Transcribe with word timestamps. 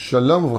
Shalom 0.00 0.56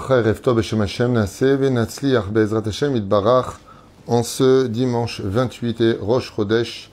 en 4.07 4.23
ce 4.23 4.67
dimanche 4.67 5.21
28 5.21 5.81
et 5.81 5.93
Rosh 6.01 6.33
Chodesh 6.35 6.91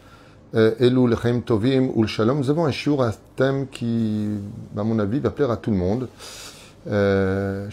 euh, 0.55 0.75
Elul 0.79 1.17
Chaim 1.21 1.41
Tovim 1.41 1.91
ou 1.93 2.03
le 2.03 2.09
Shalom. 2.09 2.39
Nous 2.39 2.49
avons 2.49 2.65
un 2.65 2.71
shiur, 2.71 3.05
qui, 3.73 4.29
à 4.79 4.85
mon 4.85 5.01
avis, 5.01 5.19
va 5.19 5.31
plaire 5.31 5.51
à 5.51 5.57
tout 5.57 5.73
le 5.73 5.77
monde. 5.77 6.09
Euh, 6.89 7.69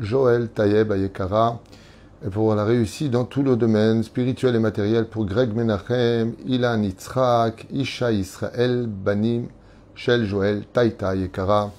Joël 0.00 0.48
Tayeb 0.48 0.90
Ayekara, 0.90 1.60
pour 2.32 2.56
la 2.56 2.64
réussite 2.64 3.12
dans 3.12 3.24
tous 3.24 3.44
les 3.44 3.54
domaines 3.54 4.02
spirituels 4.02 4.56
et 4.56 4.60
matériels 4.60 5.06
pour 5.06 5.26
Greg 5.26 5.54
Menachem, 5.54 6.34
Ilan 6.44 6.82
Yitzhak, 6.82 7.68
Isha 7.72 8.10
Israël, 8.10 8.88
Banim, 8.88 9.44
Shel 9.94 10.26
Joël, 10.26 10.64
Taïta 10.72 11.10
Ayekara. 11.10 11.70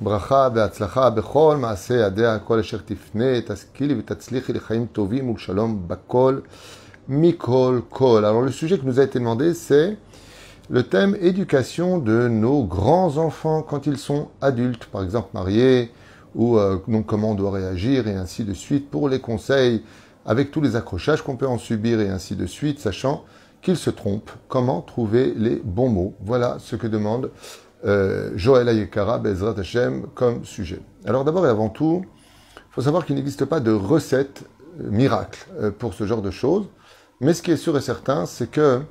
ברכה 0.00 0.48
והצלחה 0.54 1.10
בכל 1.10 1.56
מעשה 1.60 1.94
ידיה, 1.94 2.38
כל 2.38 2.58
אשר 2.58 2.78
תפנה, 2.84 3.40
תשכילי 3.46 3.94
ותצליחי 3.98 4.52
לחיים 4.52 4.86
טובים 4.92 5.30
ולשלום 5.30 5.88
בכל, 5.88 6.38
מכל 7.08 7.80
כל. 7.88 8.24
Alors 8.24 8.42
le 8.42 8.50
sujet 8.50 8.78
qui 8.78 8.86
nous 8.86 9.00
a 9.00 9.04
été 9.04 9.18
demandé, 9.18 9.54
c'est 9.54 9.96
le 10.68 10.82
thème 10.82 11.16
éducation 11.20 11.98
de 11.98 12.28
nos 12.28 12.64
grands-enfants 12.64 13.62
quand 13.62 13.86
ils 13.86 13.98
sont 13.98 14.28
adultes, 14.40 14.86
par 14.86 15.04
exemple 15.04 15.28
mariés, 15.32 15.92
ou 16.34 16.58
euh, 16.58 16.78
donc 16.88 17.06
comment 17.06 17.30
on 17.30 17.34
doit 17.34 17.52
réagir 17.52 18.08
et 18.08 18.14
ainsi 18.14 18.44
de 18.44 18.52
suite, 18.52 18.90
pour 18.90 19.08
les 19.08 19.20
conseils, 19.20 19.82
avec 20.26 20.50
tous 20.50 20.60
les 20.60 20.74
accrochages 20.74 21.22
qu'on 21.22 21.36
peut 21.36 21.46
en 21.46 21.58
subir 21.58 22.00
et 22.00 22.08
ainsi 22.08 22.34
de 22.34 22.46
suite, 22.46 22.80
sachant 22.80 23.24
qu'ils 23.62 23.76
se 23.76 23.90
trompent, 23.90 24.32
comment 24.48 24.80
trouver 24.80 25.32
les 25.36 25.62
bons 25.64 25.88
mots. 25.88 26.14
Voilà 26.20 26.56
ce 26.58 26.74
que 26.74 26.88
demande 26.88 27.26
euh, 27.26 27.69
Joël 27.83 28.69
Ayekara, 28.69 29.17
Bezrat 29.17 29.59
Hashem, 29.59 30.07
comme 30.13 30.45
sujet. 30.45 30.81
Alors 31.05 31.25
d'abord 31.25 31.45
et 31.47 31.49
avant 31.49 31.69
tout, 31.69 32.05
il 32.71 32.75
faut 32.75 32.81
savoir 32.81 33.05
qu'il 33.05 33.15
n'existe 33.15 33.43
pas 33.45 33.59
de 33.59 33.71
recette 33.71 34.43
euh, 34.79 34.89
miracle 34.89 35.45
euh, 35.59 35.71
pour 35.71 35.93
ce 35.93 36.05
genre 36.05 36.21
de 36.21 36.31
choses, 36.31 36.69
mais 37.19 37.33
ce 37.33 37.41
qui 37.41 37.51
est 37.51 37.57
sûr 37.57 37.75
et 37.77 37.81
certain, 37.81 38.25
c'est 38.25 38.49
que 38.49 38.81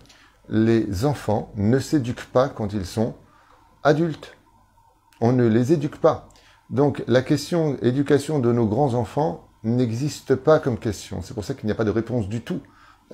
les 0.50 1.06
enfants 1.06 1.50
ne 1.56 1.78
s'éduquent 1.78 2.27
pas 2.27 2.50
quand 2.50 2.74
ils 2.74 2.84
sont 2.84 3.14
adultes. 3.83 4.36
On 5.20 5.33
ne 5.33 5.46
les 5.46 5.72
éduque 5.72 5.96
pas. 5.96 6.28
Donc 6.68 7.02
la 7.06 7.22
question 7.22 7.78
éducation 7.80 8.38
de 8.38 8.52
nos 8.52 8.66
grands-enfants 8.66 9.48
n'existe 9.64 10.34
pas 10.34 10.58
comme 10.58 10.78
question. 10.78 11.22
C'est 11.22 11.34
pour 11.34 11.44
ça 11.44 11.55
qu'il 11.55 11.66
n'y 11.66 11.72
a 11.72 11.74
pas 11.74 11.84
de 11.84 11.91
réponse 11.91 12.28
du 12.28 12.42
tout 12.42 12.61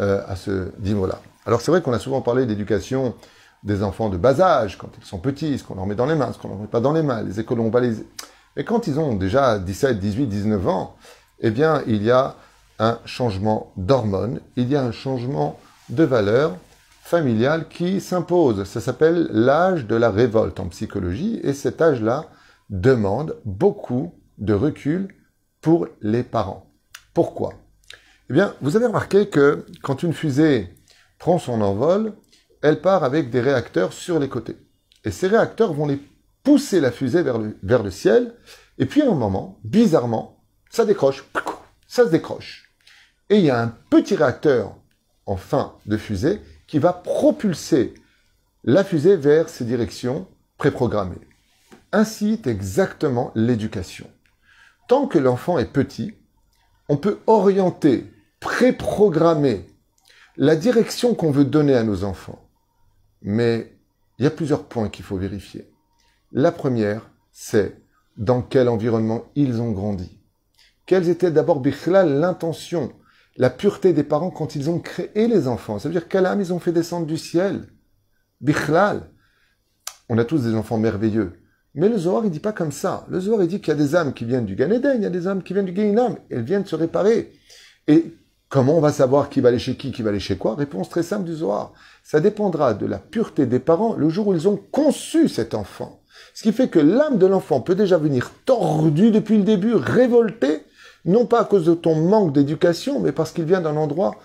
euh, 0.00 0.22
à 0.26 0.34
ce 0.34 0.72
niveau-là. 0.80 1.20
Alors 1.44 1.60
c'est 1.60 1.70
vrai 1.70 1.82
qu'on 1.82 1.92
a 1.92 1.98
souvent 1.98 2.22
parlé 2.22 2.44
d'éducation 2.44 3.14
des 3.66 3.82
enfants 3.82 4.08
de 4.08 4.16
bas 4.16 4.40
âge, 4.40 4.78
quand 4.78 4.88
ils 4.98 5.04
sont 5.04 5.18
petits, 5.18 5.58
ce 5.58 5.64
qu'on 5.64 5.74
leur 5.74 5.86
met 5.86 5.96
dans 5.96 6.06
les 6.06 6.14
mains, 6.14 6.32
ce 6.32 6.38
qu'on 6.38 6.48
leur 6.48 6.58
met 6.58 6.68
pas 6.68 6.80
dans 6.80 6.92
les 6.92 7.02
mains, 7.02 7.22
les 7.22 7.40
écoles 7.40 7.70
pas 7.70 7.80
les... 7.80 7.96
Mais 8.54 8.64
quand 8.64 8.86
ils 8.86 8.98
ont 8.98 9.14
déjà 9.14 9.58
17, 9.58 9.98
18, 9.98 10.26
19 10.28 10.68
ans, 10.68 10.96
eh 11.40 11.50
bien, 11.50 11.82
il 11.86 12.02
y 12.02 12.10
a 12.10 12.36
un 12.78 12.98
changement 13.04 13.72
d'hormones, 13.76 14.40
il 14.56 14.68
y 14.68 14.76
a 14.76 14.82
un 14.82 14.92
changement 14.92 15.58
de 15.88 16.04
valeur 16.04 16.56
familiale 17.02 17.68
qui 17.68 18.00
s'impose. 18.00 18.64
Ça 18.64 18.80
s'appelle 18.80 19.28
l'âge 19.32 19.86
de 19.86 19.96
la 19.96 20.10
révolte 20.10 20.60
en 20.60 20.68
psychologie, 20.68 21.40
et 21.42 21.52
cet 21.52 21.82
âge-là 21.82 22.24
demande 22.70 23.36
beaucoup 23.44 24.14
de 24.38 24.54
recul 24.54 25.08
pour 25.60 25.88
les 26.00 26.22
parents. 26.22 26.70
Pourquoi? 27.14 27.52
Eh 28.30 28.32
bien, 28.32 28.54
vous 28.60 28.76
avez 28.76 28.86
remarqué 28.86 29.28
que 29.28 29.66
quand 29.82 30.02
une 30.02 30.12
fusée 30.12 30.72
prend 31.18 31.38
son 31.38 31.60
envol, 31.62 32.12
elle 32.66 32.80
part 32.80 33.04
avec 33.04 33.30
des 33.30 33.40
réacteurs 33.40 33.92
sur 33.92 34.18
les 34.18 34.28
côtés. 34.28 34.56
Et 35.04 35.12
ces 35.12 35.28
réacteurs 35.28 35.72
vont 35.72 35.86
les 35.86 36.00
pousser 36.42 36.80
la 36.80 36.90
fusée 36.90 37.22
vers 37.22 37.38
le, 37.38 37.90
ciel. 37.92 38.34
Et 38.78 38.86
puis 38.86 39.02
à 39.02 39.08
un 39.08 39.14
moment, 39.14 39.60
bizarrement, 39.62 40.42
ça 40.68 40.84
décroche. 40.84 41.24
Ça 41.86 42.06
se 42.06 42.10
décroche. 42.10 42.68
Et 43.30 43.38
il 43.38 43.44
y 43.44 43.50
a 43.50 43.62
un 43.62 43.72
petit 43.88 44.16
réacteur 44.16 44.74
en 45.26 45.36
fin 45.36 45.74
de 45.86 45.96
fusée 45.96 46.40
qui 46.66 46.80
va 46.80 46.92
propulser 46.92 47.94
la 48.64 48.82
fusée 48.82 49.14
vers 49.14 49.48
ses 49.48 49.64
directions 49.64 50.26
préprogrammées. 50.58 51.28
Ainsi 51.92 52.32
est 52.32 52.48
exactement 52.48 53.30
l'éducation. 53.36 54.10
Tant 54.88 55.06
que 55.06 55.20
l'enfant 55.20 55.56
est 55.58 55.72
petit, 55.72 56.14
on 56.88 56.96
peut 56.96 57.20
orienter, 57.28 58.12
préprogrammer 58.40 59.68
la 60.36 60.56
direction 60.56 61.14
qu'on 61.14 61.30
veut 61.30 61.44
donner 61.44 61.76
à 61.76 61.84
nos 61.84 62.02
enfants. 62.02 62.42
Mais 63.26 63.76
il 64.18 64.24
y 64.24 64.26
a 64.26 64.30
plusieurs 64.30 64.64
points 64.64 64.88
qu'il 64.88 65.04
faut 65.04 65.16
vérifier. 65.16 65.68
La 66.30 66.52
première, 66.52 67.10
c'est 67.32 67.76
dans 68.16 68.40
quel 68.40 68.68
environnement 68.68 69.24
ils 69.34 69.60
ont 69.60 69.72
grandi. 69.72 70.18
Quelles 70.86 71.08
étaient 71.08 71.32
d'abord 71.32 71.60
Bichlal 71.60 72.20
l'intention, 72.20 72.92
la 73.36 73.50
pureté 73.50 73.92
des 73.92 74.04
parents 74.04 74.30
quand 74.30 74.54
ils 74.54 74.70
ont 74.70 74.78
créé 74.78 75.26
les 75.26 75.48
enfants? 75.48 75.80
Ça 75.80 75.88
veut 75.88 75.92
dire 75.92 76.06
quelle 76.06 76.24
âme 76.24 76.40
ils 76.40 76.52
ont 76.52 76.60
fait 76.60 76.70
descendre 76.70 77.06
du 77.06 77.18
ciel. 77.18 77.66
Bichlal. 78.40 79.10
On 80.08 80.18
a 80.18 80.24
tous 80.24 80.44
des 80.44 80.54
enfants 80.54 80.78
merveilleux. 80.78 81.32
Mais 81.74 81.88
le 81.88 81.98
Zohar, 81.98 82.24
il 82.24 82.30
dit 82.30 82.38
pas 82.38 82.52
comme 82.52 82.70
ça. 82.70 83.06
Le 83.10 83.18
Zohar, 83.18 83.42
il 83.42 83.48
dit 83.48 83.60
qu'il 83.60 83.68
y 83.68 83.72
a 83.72 83.74
des 83.74 83.96
âmes 83.96 84.14
qui 84.14 84.24
viennent 84.24 84.46
du 84.46 84.54
Gan 84.54 84.70
Eden, 84.70 84.98
il 84.98 85.02
y 85.02 85.06
a 85.06 85.10
des 85.10 85.26
âmes 85.26 85.42
qui 85.42 85.52
viennent 85.52 85.66
du 85.66 85.72
Gainam. 85.72 86.16
Elles 86.30 86.44
viennent 86.44 86.64
se 86.64 86.76
réparer. 86.76 87.32
Et 87.88 88.14
comment 88.48 88.76
on 88.76 88.80
va 88.80 88.92
savoir 88.92 89.28
qui 89.28 89.40
va 89.40 89.48
aller 89.48 89.58
chez 89.58 89.76
qui, 89.76 89.92
qui 89.92 90.02
va 90.02 90.10
aller 90.10 90.20
chez 90.20 90.36
quoi? 90.36 90.54
Réponse 90.54 90.88
très 90.88 91.02
simple 91.02 91.24
du 91.24 91.34
Zohar. 91.34 91.72
Ça 92.02 92.20
dépendra 92.20 92.74
de 92.74 92.86
la 92.86 92.98
pureté 92.98 93.46
des 93.46 93.58
parents 93.58 93.94
le 93.94 94.08
jour 94.08 94.28
où 94.28 94.34
ils 94.34 94.48
ont 94.48 94.56
conçu 94.56 95.28
cet 95.28 95.54
enfant. 95.54 96.02
Ce 96.34 96.42
qui 96.42 96.52
fait 96.52 96.68
que 96.68 96.78
l'âme 96.78 97.18
de 97.18 97.26
l'enfant 97.26 97.60
peut 97.60 97.74
déjà 97.74 97.98
venir 97.98 98.30
tordue 98.44 99.10
depuis 99.10 99.38
le 99.38 99.44
début, 99.44 99.74
révoltée, 99.74 100.62
non 101.04 101.26
pas 101.26 101.40
à 101.40 101.44
cause 101.44 101.66
de 101.66 101.74
ton 101.74 101.94
manque 101.94 102.32
d'éducation, 102.32 103.00
mais 103.00 103.12
parce 103.12 103.32
qu'il 103.32 103.44
vient 103.44 103.60
d'un 103.60 103.76
endroit 103.76 104.16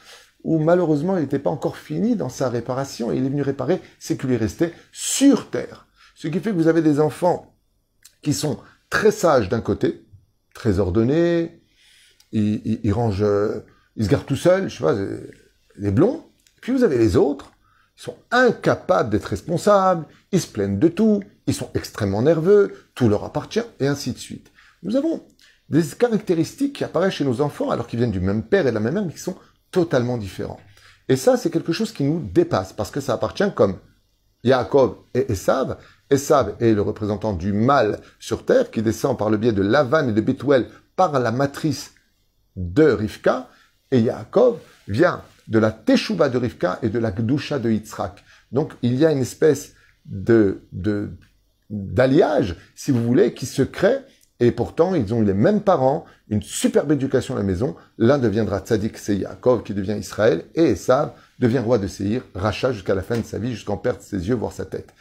où 0.44 0.58
malheureusement 0.58 1.18
il 1.18 1.22
n'était 1.22 1.40
pas 1.40 1.50
encore 1.50 1.78
fini 1.78 2.16
dans 2.16 2.30
sa 2.30 2.50
réparation 2.50 3.12
et 3.12 3.18
il 3.18 3.26
est 3.26 3.30
venu 3.30 3.42
réparer 3.42 3.82
ce 4.00 4.14
qui 4.14 4.28
lui 4.28 4.38
restait 4.38 4.74
sur 4.92 5.50
terre. 5.50 5.88
Ce 6.16 6.28
qui 6.28 6.40
fait 6.40 6.52
que 6.52 6.56
vous 6.56 6.68
avez 6.68 6.82
des 6.82 7.00
enfants 7.00 7.56
qui 8.22 8.34
sont 8.34 8.58
très 8.90 9.12
sages 9.12 9.50
d'un 9.50 9.62
côté, 9.62 10.06
très 10.54 10.80
ordonnés, 10.80 11.62
ils, 12.32 12.80
ils, 12.84 12.94
rangent, 12.94 13.26
ils 13.96 14.06
se 14.06 14.10
gardent 14.10 14.26
tout 14.26 14.36
seuls, 14.36 14.70
je 14.70 14.78
sais 14.78 14.84
pas, 14.84 14.96
les 15.78 15.92
blonds. 15.92 16.24
Puis 16.62 16.72
vous 16.72 16.84
avez 16.84 16.98
les 16.98 17.18
autres, 17.18 17.52
ils 17.98 18.04
sont 18.04 18.16
incapables 18.32 19.10
d'être 19.10 19.26
responsables, 19.26 20.06
ils 20.32 20.42
se 20.42 20.48
plaignent 20.48 20.80
de 20.80 20.88
tout, 20.88 21.24
ils 21.48 21.54
sont 21.54 21.70
extrêmement 21.74 22.22
nerveux, 22.22 22.74
tout 22.96 23.10
leur 23.10 23.24
appartient, 23.24 23.64
et 23.80 23.88
ainsi 23.88 24.14
de 24.14 24.18
suite. 24.18 24.52
Nous 24.84 24.96
avons 24.96 25.24
des 25.70 25.84
caractéristiques 25.98 26.74
qui 26.74 26.84
apparaissent 26.84 27.16
chez 27.16 27.26
nos 27.26 27.42
enfants 27.42 27.70
alors 27.70 27.88
qu'ils 27.88 28.00
viennent 28.00 28.12
du 28.12 28.20
même 28.20 28.44
père 28.44 28.68
et 28.68 28.70
de 28.70 28.76
la 28.76 28.80
même 28.80 28.94
mère, 28.94 29.06
mais 29.06 29.14
qui 29.14 29.20
sont 29.20 29.38
totalement 29.72 30.18
différents. 30.18 30.60
Et 31.08 31.16
ça, 31.16 31.38
c'est 31.38 31.50
quelque 31.50 31.74
chose 31.74 31.92
qui 31.92 32.04
nous 32.04 32.20
dépasse, 32.20 32.74
parce 32.74 32.92
que 32.92 33.02
ça 33.02 33.14
appartient 33.14 33.52
comme 33.56 33.78
Yaakov 34.44 34.96
et 35.14 35.32
Esav. 35.32 35.78
Esav 36.10 36.56
est 36.60 36.74
le 36.74 36.82
représentant 36.82 37.34
du 37.34 37.54
mal 37.54 38.00
sur 38.20 38.46
terre, 38.46 38.72
qui 38.72 38.82
descend 38.82 39.18
par 39.18 39.30
le 39.30 39.38
biais 39.38 39.54
de 39.54 39.62
Lavan 39.62 40.10
et 40.10 40.14
de 40.14 40.22
Bethuel 40.22 40.68
par 40.96 41.20
la 41.20 41.32
matrice 41.32 41.94
de 42.56 42.84
Rivka, 42.84 43.50
et 43.92 44.00
Yaakov 44.00 44.60
vient 44.88 45.22
de 45.48 45.60
la 45.60 45.72
Teshuva 45.72 46.30
de 46.30 46.38
Rivka 46.38 46.80
et 46.82 46.90
de 46.90 47.00
la 47.00 47.12
Gdusha 47.12 47.60
de 47.60 47.70
Yitzhak. 47.70 48.24
Donc 48.52 48.74
il 48.82 48.96
y 48.96 49.06
a 49.06 49.12
une 49.12 49.20
espèce 49.20 49.74
de, 50.06 50.62
de 50.72 51.12
d'alliage, 51.70 52.58
si 52.76 52.92
vous 52.92 53.02
voulez, 53.02 53.34
qui 53.34 53.46
se 53.46 53.62
crée, 53.62 54.00
et 54.40 54.52
pourtant 54.52 54.94
ils 54.94 55.14
ont 55.14 55.22
les 55.22 55.34
mêmes 55.34 55.62
parents, 55.62 56.06
une 56.30 56.42
superbe 56.42 56.92
éducation 56.92 57.36
à 57.36 57.38
la 57.38 57.44
maison. 57.44 57.76
L'un 57.98 58.18
deviendra 58.18 58.60
tzaddik, 58.60 58.98
c'est 58.98 59.16
Yaakov 59.16 59.64
qui 59.64 59.74
devient 59.74 59.98
Israël, 59.98 60.46
et 60.56 60.72
Esav 60.72 61.14
devient 61.40 61.60
roi 61.60 61.78
de 61.78 61.88
Seir, 61.88 62.24
rachat 62.36 62.74
jusqu'à 62.74 62.96
la 62.96 63.02
fin 63.02 63.18
de 63.18 63.24
sa 63.24 63.40
vie, 63.40 63.54
jusqu'en 63.54 63.78
perdre 63.78 64.02
ses 64.02 64.28
yeux, 64.28 64.36
voire 64.36 64.52
sa 64.52 64.66
tête. 64.66 64.94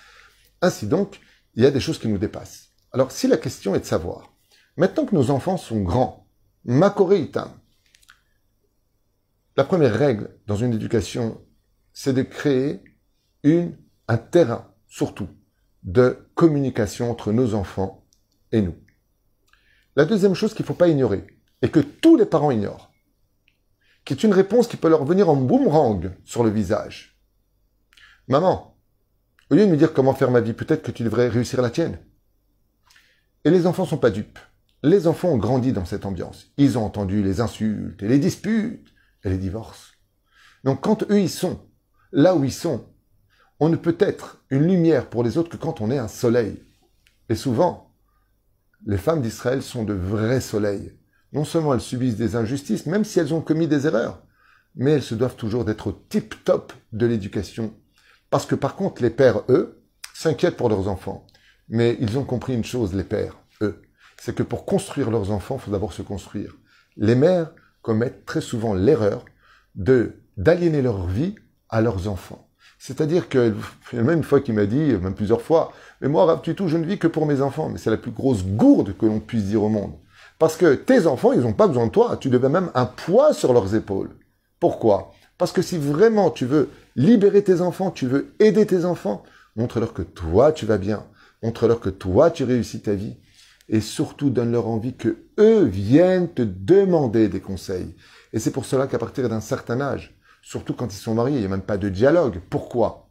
Ainsi 0.63 0.87
donc, 0.87 1.21
il 1.55 1.65
y 1.65 1.67
a 1.67 1.71
des 1.71 1.81
choses 1.81 1.99
qui 1.99 2.09
nous 2.09 2.19
dépassent. 2.19 2.69
Alors 2.93 3.11
si 3.11 3.27
la 3.27 3.37
question 3.37 3.75
est 3.75 3.81
de 3.81 3.85
savoir, 3.85 4.33
maintenant 4.77 5.07
que 5.07 5.15
nos 5.15 5.31
enfants 5.31 5.57
sont 5.57 5.81
grands, 5.81 6.27
Makoreitam, 6.65 7.51
la 9.57 9.65
première 9.65 9.95
règle 9.95 10.31
dans 10.47 10.57
une 10.57 10.73
éducation, 10.73 11.41
c'est 11.93 12.13
de 12.13 12.23
créer 12.23 12.83
un 13.45 14.17
terrain, 14.17 14.73
surtout, 14.87 15.29
de 15.83 16.29
communication 16.35 17.11
entre 17.11 17.33
nos 17.33 17.55
enfants 17.55 18.07
et 18.53 18.63
nous. 18.63 18.77
La 19.97 20.05
deuxième 20.05 20.35
chose 20.35 20.55
qu'il 20.55 20.65
ne 20.65 20.69
faut 20.69 20.75
pas 20.75 20.89
ignorer, 20.89 21.27
et 21.63 21.69
que 21.69 21.81
tous 21.81 22.17
les 22.17 22.27
parents 22.27 22.51
ignorent, 22.51 22.93
qui 24.05 24.13
est 24.13 24.25
une 24.25 24.33
réponse 24.33 24.67
qui 24.67 24.77
peut 24.77 24.89
leur 24.89 25.05
venir 25.05 25.29
en 25.29 25.37
boomerang 25.37 26.13
sur 26.25 26.43
le 26.43 26.51
visage. 26.51 27.19
Maman, 28.29 28.77
au 29.51 29.55
lieu 29.55 29.67
de 29.67 29.71
me 29.71 29.77
dire 29.77 29.93
comment 29.93 30.15
faire 30.15 30.31
ma 30.31 30.41
vie, 30.41 30.53
peut-être 30.53 30.83
que 30.83 30.93
tu 30.93 31.03
devrais 31.03 31.29
réussir 31.29 31.61
la 31.61 31.71
tienne. 31.71 31.99
Et 33.45 33.51
les 33.51 33.67
enfants 33.67 33.85
sont 33.85 33.99
pas 33.99 34.11
dupes. 34.11 34.39
Les 34.83 35.07
enfants 35.07 35.31
ont 35.31 35.39
grandi 35.39 35.73
dans 35.73 35.85
cette 35.85 36.07
ambiance. 36.07 36.53
Ils 36.57 36.79
ont 36.79 36.85
entendu 36.85 37.23
les 37.23 37.41
insultes 37.41 38.03
et 38.03 38.09
les 38.09 38.19
disputes 38.19 38.90
les 39.29 39.39
divorces. 39.39 39.93
Donc 40.65 40.83
quand 40.83 41.03
eux 41.11 41.21
ils 41.21 41.31
sont, 41.31 41.61
là 42.13 42.35
où 42.35 42.45
ils 42.45 42.53
sont, 42.53 42.87
on 43.59 43.69
ne 43.69 43.77
peut 43.77 43.97
être 43.99 44.43
une 44.51 44.67
lumière 44.67 45.09
pour 45.11 45.23
les 45.23 45.37
autres 45.37 45.51
que 45.51 45.63
quand 45.63 45.81
on 45.81 45.91
est 45.91 45.99
un 45.99 46.09
soleil. 46.09 46.63
Et 47.29 47.35
souvent, 47.35 47.95
les 48.87 48.97
femmes 48.97 49.21
d'Israël 49.21 49.63
sont 49.63 49.85
de 49.85 49.93
vrais 49.93 50.41
soleils. 50.41 50.97
Non 51.33 51.45
seulement 51.45 51.75
elles 51.75 51.81
subissent 51.81 52.17
des 52.17 52.37
injustices, 52.37 52.87
même 52.87 53.05
si 53.05 53.21
elles 53.21 53.35
ont 53.35 53.43
commis 53.43 53.69
des 53.69 53.87
erreurs, 53.87 54.23
mais 54.75 54.93
elles 54.93 55.03
se 55.03 55.15
doivent 55.15 55.37
toujours 55.37 55.65
d'être 55.65 55.89
au 55.89 55.93
tip-top 55.93 56.73
de 56.93 57.07
l'éducation. 57.07 57.75
Parce 58.31 58.47
que 58.47 58.55
par 58.55 58.77
contre, 58.77 59.03
les 59.03 59.11
pères, 59.11 59.43
eux, 59.49 59.83
s'inquiètent 60.15 60.57
pour 60.57 60.69
leurs 60.69 60.89
enfants. 60.89 61.27
Mais 61.69 61.97
ils 62.01 62.19
ont 62.19 62.25
compris 62.25 62.55
une 62.55 62.65
chose, 62.65 62.95
les 62.95 63.05
pères, 63.05 63.39
eux, 63.63 63.83
c'est 64.21 64.35
que 64.35 64.43
pour 64.43 64.67
construire 64.67 65.11
leurs 65.11 65.31
enfants, 65.31 65.57
il 65.59 65.63
faut 65.63 65.71
d'abord 65.71 65.93
se 65.93 66.03
construire. 66.03 66.57
Les 66.97 67.15
mères 67.15 67.53
commettent 67.83 68.25
très 68.27 68.41
souvent 68.41 68.75
l'erreur 68.75 69.25
de 69.75 70.15
d'aliéner 70.37 70.81
leur 70.81 71.07
vie 71.07 71.35
à 71.69 71.81
leurs 71.81 72.09
enfants. 72.09 72.49
C'est-à-dire 72.79 73.29
que, 73.29 73.55
même 73.93 74.19
une 74.19 74.25
fois 74.25 74.41
qu'il 74.41 74.55
m'a 74.55 74.65
dit, 74.65 74.95
même 75.03 75.15
plusieurs 75.15 75.43
fois, 75.43 75.73
mais 76.01 76.09
moi, 76.09 76.41
tu 76.43 76.55
tout, 76.55 76.67
je 76.67 76.79
ne 76.79 76.87
vis 76.87 76.99
que 76.99 77.07
pour 77.07 77.27
mes 77.27 77.43
enfants. 77.43 77.69
Mais 77.69 77.79
c'est 77.79 77.91
la 77.91 77.99
plus 77.99 78.11
grosse 78.11 78.43
gourde 78.45 78.97
que 78.97 79.05
l'on 79.05 79.21
puisse 79.21 79.45
dire 79.45 79.63
au 79.63 79.69
monde. 79.69 79.93
Parce 80.39 80.57
que 80.57 80.75
tes 80.75 81.07
enfants, 81.07 81.33
ils 81.33 81.41
n'ont 81.41 81.53
pas 81.53 81.69
besoin 81.69 81.87
de 81.87 81.93
toi. 81.93 82.17
Tu 82.17 82.31
devais 82.31 82.49
même 82.49 82.71
un 82.75 82.87
poids 82.87 83.35
sur 83.35 83.53
leurs 83.53 83.75
épaules. 83.75 84.09
Pourquoi? 84.59 85.13
Parce 85.37 85.53
que 85.53 85.61
si 85.61 85.77
vraiment 85.77 86.31
tu 86.31 86.47
veux 86.47 86.71
libérer 86.97 87.45
tes 87.45 87.61
enfants, 87.61 87.91
tu 87.91 88.07
veux 88.07 88.35
aider 88.41 88.65
tes 88.65 88.87
enfants, 88.87 89.25
montre-leur 89.57 89.93
que 89.93 90.03
toi, 90.03 90.53
tu 90.53 90.65
vas 90.65 90.79
bien. 90.79 91.05
Montre-leur 91.43 91.81
que 91.81 91.91
toi, 91.91 92.31
tu 92.31 92.45
réussis 92.45 92.81
ta 92.81 92.95
vie. 92.95 93.17
Et 93.71 93.81
surtout, 93.81 94.31
donne-leur 94.31 94.67
envie 94.67 94.95
que 94.95 95.25
eux 95.39 95.65
viennent 95.65 96.29
te 96.29 96.43
demander 96.43 97.29
des 97.29 97.41
conseils. 97.41 97.95
Et 98.33 98.41
c'est 98.41 98.51
pour 98.51 98.65
cela 98.65 98.89
qu'à 98.89 98.99
partir 98.99 99.29
d'un 99.29 99.41
certain 99.41 99.81
âge, 99.81 100.15
surtout 100.43 100.75
quand 100.75 100.93
ils 100.93 100.99
sont 100.99 101.15
mariés, 101.15 101.37
il 101.37 101.41
n'y 101.41 101.47
a 101.47 101.51
même 101.51 101.63
pas 101.63 101.79
de 101.79 101.89
dialogue. 101.89 102.41
Pourquoi? 102.51 103.09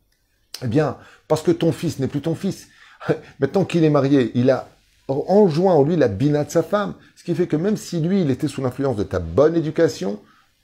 Eh 0.61 0.67
bien, 0.67 0.97
parce 1.29 1.41
que 1.41 1.51
ton 1.51 1.71
fils 1.71 1.99
n'est 1.99 2.09
plus 2.09 2.21
ton 2.21 2.35
fils. 2.35 2.67
Maintenant 3.39 3.63
qu'il 3.63 3.85
est 3.85 3.89
marié, 3.89 4.31
il 4.35 4.51
a 4.51 4.67
enjoint 5.07 5.73
en 5.73 5.83
lui 5.83 5.95
la 5.95 6.09
bina 6.09 6.43
de 6.43 6.51
sa 6.51 6.61
femme, 6.61 6.93
ce 7.15 7.23
qui 7.23 7.33
fait 7.33 7.47
que 7.47 7.55
même 7.55 7.77
si 7.77 8.01
lui, 8.01 8.21
il 8.21 8.29
était 8.29 8.49
sous 8.49 8.61
l'influence 8.61 8.97
de 8.97 9.03
ta 9.03 9.19
bonne 9.19 9.55
éducation, 9.55 10.19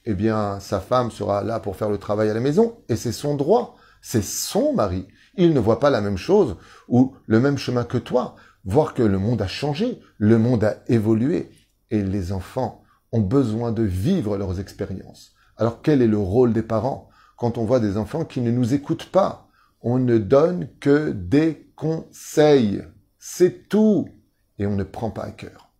eh 0.05 0.13
bien, 0.13 0.59
sa 0.59 0.81
femme 0.81 1.09
sera 1.09 1.41
là 1.43 1.59
pour 1.59 1.77
faire 1.77 1.89
le 1.89 1.97
travail 1.97 2.29
à 2.29 2.33
la 2.33 2.39
maison, 2.41 2.77
et 2.89 2.95
c'est 2.95 3.11
son 3.11 3.35
droit, 3.35 3.77
c'est 4.01 4.23
son 4.23 4.73
mari. 4.73 5.07
Il 5.37 5.53
ne 5.53 5.59
voit 5.59 5.79
pas 5.79 5.89
la 5.89 6.01
même 6.01 6.17
chose 6.17 6.57
ou 6.87 7.15
le 7.25 7.39
même 7.39 7.57
chemin 7.57 7.85
que 7.85 7.97
toi, 7.97 8.35
voir 8.65 8.93
que 8.93 9.03
le 9.03 9.19
monde 9.19 9.41
a 9.41 9.47
changé, 9.47 9.99
le 10.17 10.37
monde 10.37 10.63
a 10.63 10.83
évolué, 10.87 11.51
et 11.91 12.03
les 12.03 12.31
enfants 12.31 12.83
ont 13.11 13.21
besoin 13.21 13.71
de 13.71 13.83
vivre 13.83 14.37
leurs 14.37 14.59
expériences. 14.59 15.33
Alors 15.57 15.81
quel 15.81 16.01
est 16.01 16.07
le 16.07 16.17
rôle 16.17 16.51
des 16.51 16.63
parents 16.63 17.09
quand 17.37 17.57
on 17.57 17.65
voit 17.65 17.79
des 17.79 17.97
enfants 17.97 18.25
qui 18.25 18.41
ne 18.41 18.51
nous 18.51 18.73
écoutent 18.73 19.11
pas? 19.11 19.47
On 19.81 19.99
ne 19.99 20.17
donne 20.17 20.67
que 20.79 21.11
des 21.11 21.71
conseils. 21.75 22.83
C'est 23.19 23.69
tout. 23.69 24.09
Et 24.57 24.65
on 24.65 24.75
ne 24.75 24.83
prend 24.83 25.11
pas 25.11 25.23
à 25.23 25.31
cœur. 25.31 25.71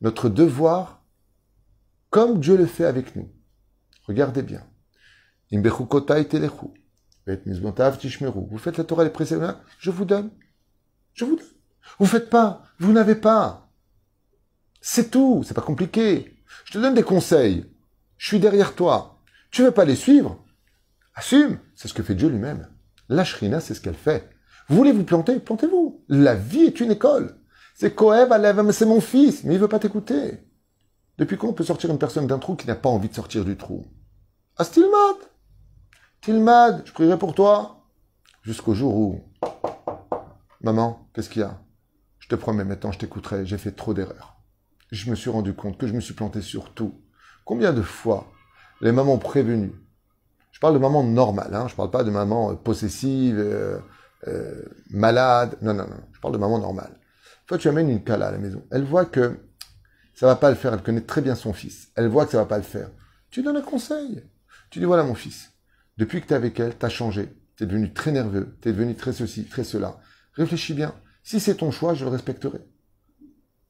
Notre 0.00 0.28
devoir, 0.28 1.04
comme 2.10 2.40
Dieu 2.40 2.56
le 2.56 2.66
fait 2.66 2.84
avec 2.84 3.14
nous, 3.16 3.28
regardez 4.06 4.42
bien. 4.42 4.62
Vous 5.50 5.62
faites 8.58 8.78
la 8.78 8.84
Torah 8.84 9.04
les 9.04 9.10
précédents, 9.10 9.56
je 9.78 9.90
vous 9.90 10.04
donne. 10.04 10.30
Je 11.12 11.24
vous 11.24 11.36
donne. 11.36 11.55
Vous 11.98 12.06
faites 12.06 12.30
pas, 12.30 12.62
vous 12.78 12.92
n'avez 12.92 13.14
pas. 13.14 13.70
C'est 14.80 15.10
tout, 15.10 15.42
c'est 15.44 15.54
pas 15.54 15.62
compliqué. 15.62 16.36
Je 16.64 16.72
te 16.72 16.78
donne 16.78 16.94
des 16.94 17.02
conseils. 17.02 17.66
Je 18.18 18.28
suis 18.28 18.40
derrière 18.40 18.74
toi. 18.74 19.18
Tu 19.50 19.62
veux 19.62 19.70
pas 19.70 19.84
les 19.84 19.96
suivre? 19.96 20.44
Assume. 21.14 21.58
C'est 21.74 21.88
ce 21.88 21.94
que 21.94 22.02
fait 22.02 22.14
Dieu 22.14 22.28
lui-même. 22.28 22.68
La 23.08 23.24
shrina, 23.24 23.60
c'est 23.60 23.74
ce 23.74 23.80
qu'elle 23.80 23.94
fait. 23.94 24.30
Vous 24.68 24.76
voulez 24.76 24.92
vous 24.92 25.04
planter? 25.04 25.38
Plantez-vous. 25.40 26.04
La 26.08 26.34
vie 26.34 26.64
est 26.64 26.80
une 26.80 26.90
école. 26.90 27.40
C'est 27.74 27.94
Kohev, 27.94 28.30
mais 28.62 28.72
c'est 28.72 28.86
mon 28.86 29.00
fils, 29.00 29.44
mais 29.44 29.54
il 29.54 29.60
veut 29.60 29.68
pas 29.68 29.78
t'écouter. 29.78 30.42
Depuis 31.18 31.36
quand 31.36 31.48
on 31.48 31.52
peut 31.52 31.64
sortir 31.64 31.90
une 31.90 31.98
personne 31.98 32.26
d'un 32.26 32.38
trou 32.38 32.56
qui 32.56 32.66
n'a 32.66 32.74
pas 32.74 32.88
envie 32.88 33.08
de 33.08 33.14
sortir 33.14 33.44
du 33.44 33.56
trou? 33.56 33.86
Ah, 34.56 34.64
Stilmad 34.64 35.16
Tilmad, 36.20 36.82
je 36.84 36.92
prierai 36.92 37.18
pour 37.18 37.34
toi. 37.34 37.84
Jusqu'au 38.42 38.74
jour 38.74 38.94
où... 38.94 39.20
Maman, 40.60 41.08
qu'est-ce 41.14 41.30
qu'il 41.30 41.42
y 41.42 41.44
a? 41.44 41.58
Je 42.26 42.34
te 42.34 42.40
promets, 42.40 42.64
maintenant 42.64 42.90
je 42.90 42.98
t'écouterai, 42.98 43.46
j'ai 43.46 43.56
fait 43.56 43.70
trop 43.70 43.94
d'erreurs. 43.94 44.36
Je 44.90 45.08
me 45.08 45.14
suis 45.14 45.30
rendu 45.30 45.54
compte 45.54 45.78
que 45.78 45.86
je 45.86 45.92
me 45.92 46.00
suis 46.00 46.12
planté 46.12 46.42
sur 46.42 46.74
tout. 46.74 47.00
Combien 47.44 47.72
de 47.72 47.82
fois 47.82 48.26
les 48.80 48.90
mamans 48.90 49.16
prévenues, 49.16 49.72
je 50.50 50.58
parle 50.58 50.74
de 50.74 50.80
mamans 50.80 51.04
normales, 51.04 51.54
hein, 51.54 51.68
je 51.68 51.74
ne 51.74 51.76
parle 51.76 51.92
pas 51.92 52.02
de 52.02 52.10
mamans 52.10 52.50
euh, 52.50 52.54
possessives, 52.54 53.38
euh, 53.38 53.78
euh, 54.26 54.60
malades, 54.90 55.56
non, 55.62 55.72
non, 55.72 55.86
non, 55.86 56.00
je 56.12 56.18
parle 56.18 56.34
de 56.34 56.38
mamans 56.38 56.58
normales. 56.58 56.90
Une 56.98 57.48
fois 57.48 57.58
tu 57.58 57.68
amènes 57.68 57.90
une 57.90 58.02
cala 58.02 58.26
à 58.26 58.32
la 58.32 58.38
maison, 58.38 58.66
elle 58.72 58.82
voit 58.82 59.04
que 59.04 59.38
ça 60.12 60.26
va 60.26 60.34
pas 60.34 60.50
le 60.50 60.56
faire, 60.56 60.74
elle 60.74 60.82
connaît 60.82 61.02
très 61.02 61.20
bien 61.20 61.36
son 61.36 61.52
fils, 61.52 61.92
elle 61.94 62.08
voit 62.08 62.24
que 62.24 62.32
ça 62.32 62.38
va 62.38 62.46
pas 62.46 62.58
le 62.58 62.64
faire. 62.64 62.90
Tu 63.30 63.44
donnes 63.44 63.58
un 63.58 63.62
conseil. 63.62 64.24
Tu 64.70 64.80
dis 64.80 64.84
voilà 64.84 65.04
mon 65.04 65.14
fils, 65.14 65.52
depuis 65.96 66.20
que 66.20 66.26
tu 66.26 66.32
es 66.32 66.36
avec 66.36 66.58
elle, 66.58 66.76
tu 66.76 66.84
as 66.84 66.88
changé, 66.88 67.32
tu 67.56 67.62
es 67.62 67.66
devenu 67.68 67.92
très 67.92 68.10
nerveux, 68.10 68.58
tu 68.60 68.70
es 68.70 68.72
devenu 68.72 68.96
très 68.96 69.12
ceci, 69.12 69.44
très 69.44 69.62
cela. 69.62 70.00
Réfléchis 70.34 70.74
bien. 70.74 70.92
Si 71.26 71.40
c'est 71.40 71.56
ton 71.56 71.72
choix, 71.72 71.94
je 71.94 72.04
le 72.04 72.10
respecterai. 72.12 72.60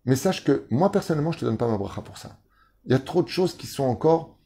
Mais 0.05 0.15
sache 0.15 0.45
que 0.45 0.67
moi 0.71 0.93
personnellement, 0.93 1.33
je 1.33 1.39
te 1.39 1.47
donne 1.47 1.57
pas 1.57 1.67
ma 1.67 1.79
bracha 1.79 2.03
pour 2.03 2.19
ça. 2.19 2.37
Il 2.85 2.93
y 2.93 2.95
a 2.95 2.99
trop 2.99 3.23
de 3.23 3.29
choses 3.29 3.55
qui 3.55 3.67
sont 3.67 3.85
encore 3.85 4.37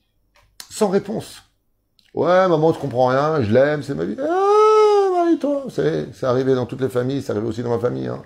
sans 0.71 0.89
réponse. 0.89 1.43
Ouais, 2.15 2.47
maman, 2.47 2.73
tu 2.73 2.79
comprends 2.79 3.09
rien, 3.09 3.43
je 3.43 3.53
l'aime, 3.53 3.83
c'est 3.83 3.97
ma 3.97 4.05
vie. 4.05 4.15
Ah, 4.17 5.09
marie-toi. 5.13 5.65
C'est, 5.71 6.23
arrivé 6.23 6.55
dans 6.55 6.67
toutes 6.67 6.83
les 6.83 6.89
familles, 6.89 7.21
c'est 7.21 7.33
arrivé 7.33 7.49
aussi 7.49 7.65
dans 7.65 7.71
ma 7.71 7.81
famille. 7.81 8.07
Hein. 8.07 8.23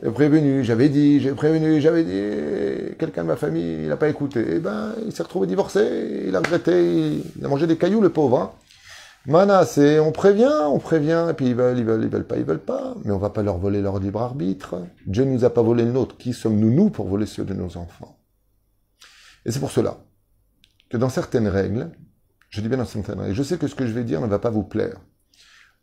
J'ai 0.00 0.10
prévenu, 0.12 0.62
j'avais 0.62 0.88
dit, 0.88 1.18
j'ai 1.18 1.32
prévenu, 1.32 1.80
j'avais 1.80 2.04
dit. 2.04 2.94
Quelqu'un 3.00 3.24
de 3.24 3.28
ma 3.28 3.36
famille, 3.36 3.82
il 3.82 3.88
n'a 3.88 3.96
pas 3.96 4.08
écouté. 4.08 4.44
Eh 4.48 4.58
ben, 4.60 4.94
il 5.04 5.10
s'est 5.10 5.24
retrouvé 5.24 5.48
divorcé, 5.48 6.26
il 6.28 6.36
a 6.36 6.38
regretté, 6.38 7.24
il 7.36 7.44
a 7.44 7.48
mangé 7.48 7.66
des 7.66 7.76
cailloux, 7.76 8.00
le 8.00 8.10
pauvre. 8.10 8.38
Hein. 8.38 8.52
Mana, 9.26 9.64
c'est 9.64 10.00
on 10.00 10.10
prévient, 10.10 10.50
on 10.66 10.80
prévient, 10.80 11.28
et 11.30 11.34
puis 11.34 11.46
ils 11.46 11.54
veulent, 11.54 11.78
ils 11.78 11.84
veulent, 11.84 12.02
ils 12.02 12.10
veulent 12.10 12.26
pas, 12.26 12.38
ils 12.38 12.44
veulent 12.44 12.58
pas. 12.58 12.96
Mais 13.04 13.12
on 13.12 13.18
va 13.18 13.30
pas 13.30 13.42
leur 13.42 13.58
voler 13.58 13.80
leur 13.80 14.00
libre 14.00 14.20
arbitre. 14.20 14.84
Dieu 15.06 15.24
nous 15.24 15.44
a 15.44 15.50
pas 15.50 15.62
volé 15.62 15.84
le 15.84 15.92
nôtre. 15.92 16.16
Qui 16.16 16.32
sommes-nous, 16.32 16.72
nous, 16.72 16.90
pour 16.90 17.06
voler 17.06 17.26
ceux 17.26 17.44
de 17.44 17.54
nos 17.54 17.76
enfants? 17.76 18.18
Et 19.44 19.52
c'est 19.52 19.60
pour 19.60 19.70
cela 19.70 19.98
que 20.90 20.96
dans 20.96 21.08
certaines 21.08 21.48
règles, 21.48 21.90
je 22.50 22.60
dis 22.60 22.68
bien 22.68 22.78
dans 22.78 22.84
certaines 22.84 23.20
règles, 23.20 23.34
je 23.34 23.42
sais 23.42 23.58
que 23.58 23.68
ce 23.68 23.74
que 23.74 23.86
je 23.86 23.92
vais 23.92 24.04
dire 24.04 24.20
ne 24.20 24.26
va 24.26 24.38
pas 24.38 24.50
vous 24.50 24.64
plaire. 24.64 25.00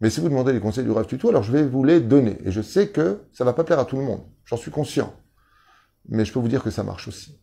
Mais 0.01 0.09
si 0.09 0.19
vous 0.19 0.29
demandez 0.29 0.53
les 0.53 0.59
conseils 0.59 0.83
du 0.83 0.91
Rav 0.91 1.07
Tuto, 1.07 1.29
alors 1.29 1.43
je 1.43 1.51
vais 1.51 1.63
vous 1.63 1.83
les 1.83 1.99
donner. 1.99 2.37
Et 2.45 2.51
je 2.51 2.61
sais 2.61 2.89
que 2.89 3.21
ça 3.33 3.43
va 3.43 3.53
pas 3.53 3.63
plaire 3.63 3.79
à 3.79 3.85
tout 3.85 3.97
le 3.97 4.03
monde. 4.03 4.21
J'en 4.45 4.57
suis 4.57 4.71
conscient. 4.71 5.13
Mais 6.07 6.25
je 6.25 6.33
peux 6.33 6.39
vous 6.39 6.47
dire 6.47 6.63
que 6.63 6.69
ça 6.69 6.83
marche 6.83 7.07
aussi. 7.07 7.39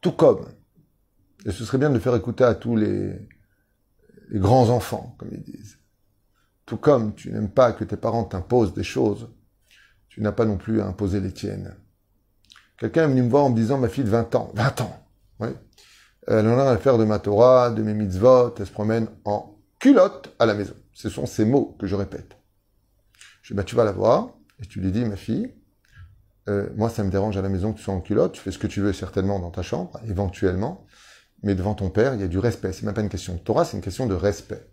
Tout 0.00 0.12
comme, 0.12 0.46
et 1.44 1.52
ce 1.52 1.64
serait 1.64 1.78
bien 1.78 1.88
de 1.88 1.94
le 1.94 2.00
faire 2.00 2.14
écouter 2.16 2.44
à 2.44 2.54
tous 2.54 2.76
les, 2.76 3.18
les 4.28 4.38
grands 4.38 4.70
enfants, 4.70 5.14
comme 5.18 5.30
ils 5.32 5.42
disent. 5.42 5.78
Tout 6.64 6.76
comme 6.76 7.14
tu 7.14 7.30
n'aimes 7.30 7.50
pas 7.50 7.72
que 7.72 7.84
tes 7.84 7.96
parents 7.96 8.24
t'imposent 8.24 8.74
des 8.74 8.84
choses, 8.84 9.28
tu 10.08 10.20
n'as 10.20 10.32
pas 10.32 10.44
non 10.44 10.56
plus 10.56 10.80
à 10.80 10.86
imposer 10.86 11.20
les 11.20 11.32
tiennes. 11.32 11.76
Quelqu'un 12.78 13.04
est 13.04 13.08
venu 13.08 13.22
me 13.22 13.30
voir 13.30 13.44
en 13.44 13.50
me 13.50 13.56
disant, 13.56 13.78
ma 13.78 13.88
fille 13.88 14.04
de 14.04 14.10
20 14.10 14.34
ans, 14.34 14.50
20 14.54 14.80
ans, 14.82 15.06
oui. 15.40 15.48
Elle 16.26 16.48
en 16.48 16.58
a 16.58 16.70
à 16.70 16.76
faire 16.76 16.98
de 16.98 17.04
ma 17.04 17.20
Torah, 17.20 17.70
de 17.70 17.82
mes 17.82 17.94
mitzvot, 17.94 18.54
elle 18.58 18.66
se 18.66 18.72
promène 18.72 19.08
en 19.24 19.56
culotte 19.78 20.34
à 20.38 20.46
la 20.46 20.54
maison. 20.54 20.74
Ce 20.92 21.08
sont 21.08 21.26
ces 21.26 21.44
mots 21.44 21.76
que 21.78 21.86
je 21.86 21.94
répète. 21.94 22.36
Je 23.42 23.52
dis, 23.52 23.56
bah, 23.56 23.62
tu 23.62 23.76
vas 23.76 23.84
la 23.84 23.92
voir, 23.92 24.30
et 24.60 24.66
tu 24.66 24.80
lui 24.80 24.90
dis, 24.90 25.04
ma 25.04 25.16
fille, 25.16 25.54
euh, 26.48 26.68
moi, 26.76 26.90
ça 26.90 27.04
me 27.04 27.10
dérange 27.10 27.36
à 27.36 27.42
la 27.42 27.48
maison 27.48 27.72
que 27.72 27.78
tu 27.78 27.84
sois 27.84 27.94
en 27.94 28.00
culotte, 28.00 28.32
tu 28.32 28.40
fais 28.40 28.50
ce 28.50 28.58
que 28.58 28.66
tu 28.66 28.80
veux 28.80 28.92
certainement 28.92 29.38
dans 29.38 29.50
ta 29.50 29.62
chambre, 29.62 30.00
éventuellement, 30.08 30.85
mais 31.42 31.54
devant 31.54 31.74
ton 31.74 31.90
père, 31.90 32.14
il 32.14 32.20
y 32.20 32.24
a 32.24 32.28
du 32.28 32.38
respect. 32.38 32.72
C'est 32.72 32.84
même 32.84 32.94
pas 32.94 33.02
une 33.02 33.08
question 33.08 33.34
de 33.34 33.38
Torah, 33.38 33.64
c'est 33.64 33.76
une 33.76 33.82
question 33.82 34.06
de 34.06 34.14
respect. 34.14 34.66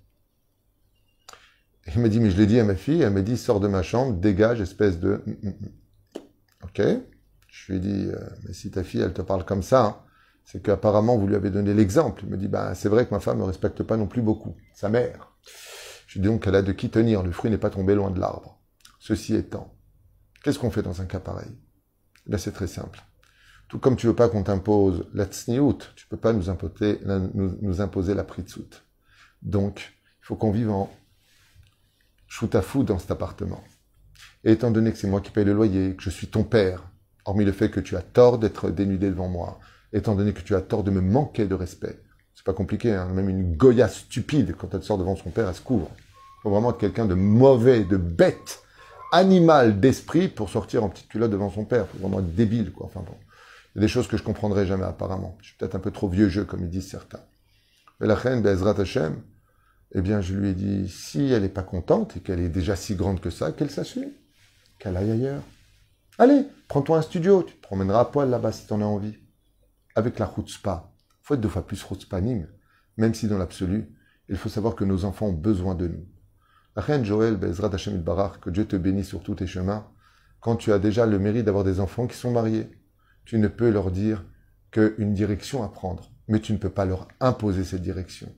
Il 1.94 2.02
m'a 2.02 2.08
dit, 2.08 2.20
mais 2.20 2.32
je 2.32 2.38
l'ai 2.38 2.46
dit 2.46 2.60
à 2.60 2.64
ma 2.64 2.76
fille, 2.76 3.02
elle 3.02 3.12
m'a 3.12 3.22
dit, 3.22 3.38
sors 3.38 3.60
de 3.60 3.68
ma 3.68 3.84
chambre, 3.84 4.14
dégage, 4.14 4.62
espèce 4.62 5.00
de... 5.00 5.22
Mm, 5.26 5.32
mm, 5.32 5.50
mm. 5.50 6.22
Ok 6.64 6.82
je 7.54 7.72
lui 7.72 7.78
ai 7.78 7.82
dit, 7.82 8.08
euh, 8.08 8.18
mais 8.44 8.54
si 8.54 8.72
ta 8.72 8.84
fille, 8.84 9.02
elle 9.02 9.14
te 9.14 9.22
parle 9.22 9.46
comme 9.46 9.62
ça, 9.62 9.86
hein, 9.86 9.98
c'est 10.44 10.62
qu'apparemment, 10.64 11.18
vous 11.18 11.28
lui 11.28 11.36
avez 11.36 11.52
donné 11.52 11.76
l'exemple. 11.76 12.24
Il 12.24 12.30
me 12.30 12.36
dit, 12.36 12.48
ben, 12.48 12.74
c'est 12.74 12.90
vrai 12.90 13.06
que 13.06 13.14
ma 13.14 13.20
femme 13.20 13.38
ne 13.38 13.44
respecte 13.44 13.84
pas 13.84 13.96
non 13.96 14.08
plus 14.08 14.24
beaucoup, 14.24 14.56
sa 14.74 14.90
mère. 14.90 15.32
Je 16.08 16.16
lui 16.16 16.22
dis 16.22 16.28
donc 16.28 16.44
qu'elle 16.44 16.56
a 16.56 16.64
de 16.64 16.72
qui 16.72 16.90
tenir, 16.90 17.22
le 17.22 17.32
fruit 17.32 17.52
n'est 17.52 17.60
pas 17.60 17.70
tombé 17.70 17.94
loin 17.94 18.10
de 18.10 18.20
l'arbre. 18.20 18.60
Ceci 19.00 19.36
étant, 19.36 19.72
qu'est-ce 20.44 20.58
qu'on 20.58 20.72
fait 20.72 20.82
dans 20.82 21.00
un 21.00 21.06
cas 21.06 21.20
pareil? 21.20 21.52
Là, 22.26 22.40
c'est 22.40 22.54
très 22.54 22.68
simple. 22.68 23.04
Comme 23.82 23.96
tu 23.96 24.08
veux 24.08 24.16
pas 24.16 24.30
qu'on 24.30 24.44
t'impose 24.44 25.06
la 25.14 25.26
tsniout, 25.26 25.80
tu 25.96 26.08
peux 26.08 26.18
pas 26.18 26.34
nous 26.34 26.50
imposer, 26.50 27.00
nous, 27.06 27.58
nous 27.62 27.82
imposer 27.82 28.14
la 28.14 28.24
pritsut. 28.24 28.84
Donc, 29.42 29.94
il 30.22 30.26
faut 30.26 30.36
qu'on 30.36 30.52
vive 30.52 30.70
en 30.70 30.92
shoot 32.28 32.54
à 32.56 32.62
fou 32.62 32.84
dans 32.84 33.00
cet 33.00 33.12
appartement. 33.12 33.64
Et 34.44 34.52
étant 34.52 34.72
donné 34.72 34.92
que 34.92 34.98
c'est 34.98 35.08
moi 35.08 35.22
qui 35.22 35.32
paye 35.32 35.46
le 35.46 35.54
loyer, 35.54 35.96
que 35.96 36.04
je 36.04 36.10
suis 36.10 36.28
ton 36.28 36.44
père, 36.44 36.84
hormis 37.26 37.46
le 37.46 37.52
fait 37.52 37.70
que 37.70 37.80
tu 37.80 37.96
as 37.96 38.02
tort 38.02 38.38
d'être 38.38 38.70
dénudé 38.70 39.10
devant 39.10 39.28
moi, 39.28 39.60
étant 39.94 40.16
donné 40.16 40.34
que 40.34 40.42
tu 40.42 40.56
as 40.56 40.62
tort 40.62 40.84
de 40.84 40.92
me 40.92 41.02
manquer 41.02 41.46
de 41.46 41.56
respect. 41.56 42.00
C'est 42.36 42.46
pas 42.46 42.54
compliqué, 42.54 42.92
hein. 42.94 43.08
même 43.14 43.30
une 43.30 43.56
Goya 43.56 43.88
stupide, 43.88 44.56
quand 44.58 44.74
elle 44.74 44.84
sort 44.84 44.98
devant 44.98 45.16
son 45.16 45.30
père, 45.30 45.48
elle 45.48 45.56
se 45.56 45.62
couvre. 45.62 45.90
Il 45.96 46.42
faut 46.44 46.50
vraiment 46.50 46.72
être 46.72 46.80
quelqu'un 46.80 47.06
de 47.06 47.14
mauvais, 47.14 47.84
de 47.84 47.98
bête, 47.98 48.64
animal 49.12 49.80
d'esprit 49.80 50.28
pour 50.28 50.50
sortir 50.50 50.84
en 50.84 50.90
petite 50.90 51.08
culotte 51.08 51.32
devant 51.32 51.50
son 51.50 51.64
père. 51.64 51.88
Faut 51.88 52.00
vraiment 52.00 52.20
être 52.20 52.36
débile, 52.36 52.74
quoi. 52.74 52.88
Enfin 52.88 53.02
bon. 53.06 53.16
Il 53.74 53.80
y 53.80 53.82
a 53.82 53.82
des 53.82 53.88
choses 53.88 54.08
que 54.08 54.18
je 54.18 54.24
comprendrai 54.24 54.66
jamais 54.66 54.84
apparemment. 54.84 55.38
Je 55.42 55.48
suis 55.48 55.58
peut-être 55.58 55.76
un 55.76 55.80
peu 55.80 55.92
trop 55.92 56.08
vieux 56.08 56.30
jeu, 56.30 56.46
comme 56.46 56.62
ils 56.62 56.70
disent 56.70 56.90
certains. 56.90 57.22
Mais 58.00 58.08
la 58.08 58.16
reine 58.16 58.42
Bezrat 58.42 58.80
Hashem, 58.80 59.22
eh 59.96 60.02
bien, 60.02 60.22
je 60.22 60.36
lui 60.36 60.50
ai 60.50 60.54
dit, 60.54 60.90
si 60.90 61.32
elle 61.32 61.44
n'est 61.44 61.50
pas 61.50 61.64
contente 61.64 62.18
et 62.18 62.20
qu'elle 62.20 62.40
est 62.40 62.50
déjà 62.50 62.76
si 62.76 62.96
grande 62.96 63.20
que 63.20 63.30
ça, 63.30 63.52
qu'elle 63.52 63.72
s'assume, 63.72 64.12
qu'elle 64.80 64.98
aille 64.98 65.12
ailleurs. 65.12 65.44
Allez, 66.20 66.46
prends-toi 66.68 67.00
un 67.00 67.02
studio, 67.02 67.44
tu 67.44 67.56
te 67.56 67.62
promèneras 67.62 68.02
à 68.02 68.06
poil 68.06 68.30
là-bas 68.30 68.52
si 68.52 68.68
tu 68.68 68.74
en 68.74 68.82
as 68.82 68.86
envie. 68.86 69.18
Avec 69.96 70.20
la 70.20 70.32
chutzpah. 70.34 70.92
faut 71.22 71.34
être 71.34 71.42
deux 71.42 71.50
fois 71.50 71.66
plus 71.66 71.78
chutzpanim, 71.78 72.48
même 72.98 73.14
si 73.14 73.28
dans 73.28 73.38
l'absolu, 73.38 73.90
il 74.30 74.38
faut 74.38 74.50
savoir 74.50 74.76
que 74.76 74.84
nos 74.84 75.06
enfants 75.06 75.28
ont 75.28 75.34
besoin 75.34 75.74
de 75.74 75.88
nous. 75.88 76.06
La 76.76 76.82
reine 76.82 77.06
Joël 77.06 77.38
Bezrat 77.38 77.74
Hashem 77.74 78.02
Barar, 78.02 78.40
que 78.40 78.50
Dieu 78.50 78.66
te 78.66 78.76
bénisse 78.76 79.08
sur 79.08 79.24
tous 79.24 79.36
tes 79.36 79.48
chemins, 79.48 79.88
quand 80.40 80.56
tu 80.56 80.72
as 80.72 80.80
déjà 80.80 81.06
le 81.06 81.20
mérite 81.20 81.46
d'avoir 81.46 81.64
des 81.64 81.80
enfants 81.80 82.08
qui 82.08 82.18
sont 82.18 82.32
mariés, 82.32 82.70
tu 83.26 83.38
ne 83.38 83.48
peux 83.48 83.70
leur 83.70 83.92
dire 83.92 84.26
qu'une 84.72 85.14
direction 85.14 85.64
à 85.64 85.70
prendre, 85.70 86.12
mais 86.28 86.40
tu 86.40 86.54
ne 86.54 86.58
peux 86.58 86.70
pas 86.70 86.86
leur 86.86 87.08
imposer 87.20 87.64
cette 87.64 87.82
direction. 87.82 88.34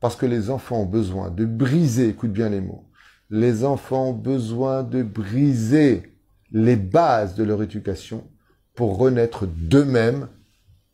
Parce 0.00 0.16
que 0.16 0.26
les 0.26 0.50
enfants 0.50 0.82
ont 0.82 0.86
besoin 0.86 1.30
de 1.30 1.44
briser, 1.44 2.08
écoute 2.08 2.32
bien 2.32 2.48
les 2.48 2.60
mots, 2.60 2.90
les 3.28 3.64
enfants 3.64 4.08
ont 4.08 4.14
besoin 4.14 4.82
de 4.82 5.02
briser 5.02 6.16
les 6.50 6.76
bases 6.76 7.34
de 7.34 7.44
leur 7.44 7.62
éducation 7.62 8.28
pour 8.74 8.98
renaître 8.98 9.46
d'eux-mêmes 9.46 10.28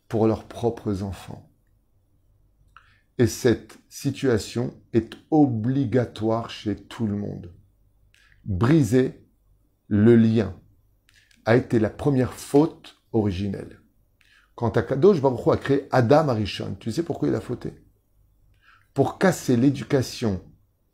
pour 0.07 0.27
leurs 0.27 0.45
propres 0.45 1.03
enfants. 1.03 1.49
Et 3.17 3.27
cette 3.27 3.79
situation 3.89 4.73
est 4.93 5.17
obligatoire 5.31 6.49
chez 6.49 6.75
tout 6.75 7.07
le 7.07 7.15
monde. 7.15 7.51
Briser 8.45 9.25
le 9.87 10.15
lien 10.15 10.55
a 11.45 11.55
été 11.55 11.79
la 11.79 11.89
première 11.89 12.33
faute 12.33 12.96
originel. 13.13 13.79
Quand 14.55 14.75
Akadosh 14.75 15.21
Baruch 15.21 15.47
a 15.47 15.57
créé 15.57 15.87
Adam 15.91 16.29
Arishon, 16.29 16.75
tu 16.79 16.91
sais 16.91 17.03
pourquoi 17.03 17.27
il 17.27 17.35
a 17.35 17.41
fauté 17.41 17.73
Pour 18.93 19.19
casser 19.19 19.55
l'éducation 19.55 20.41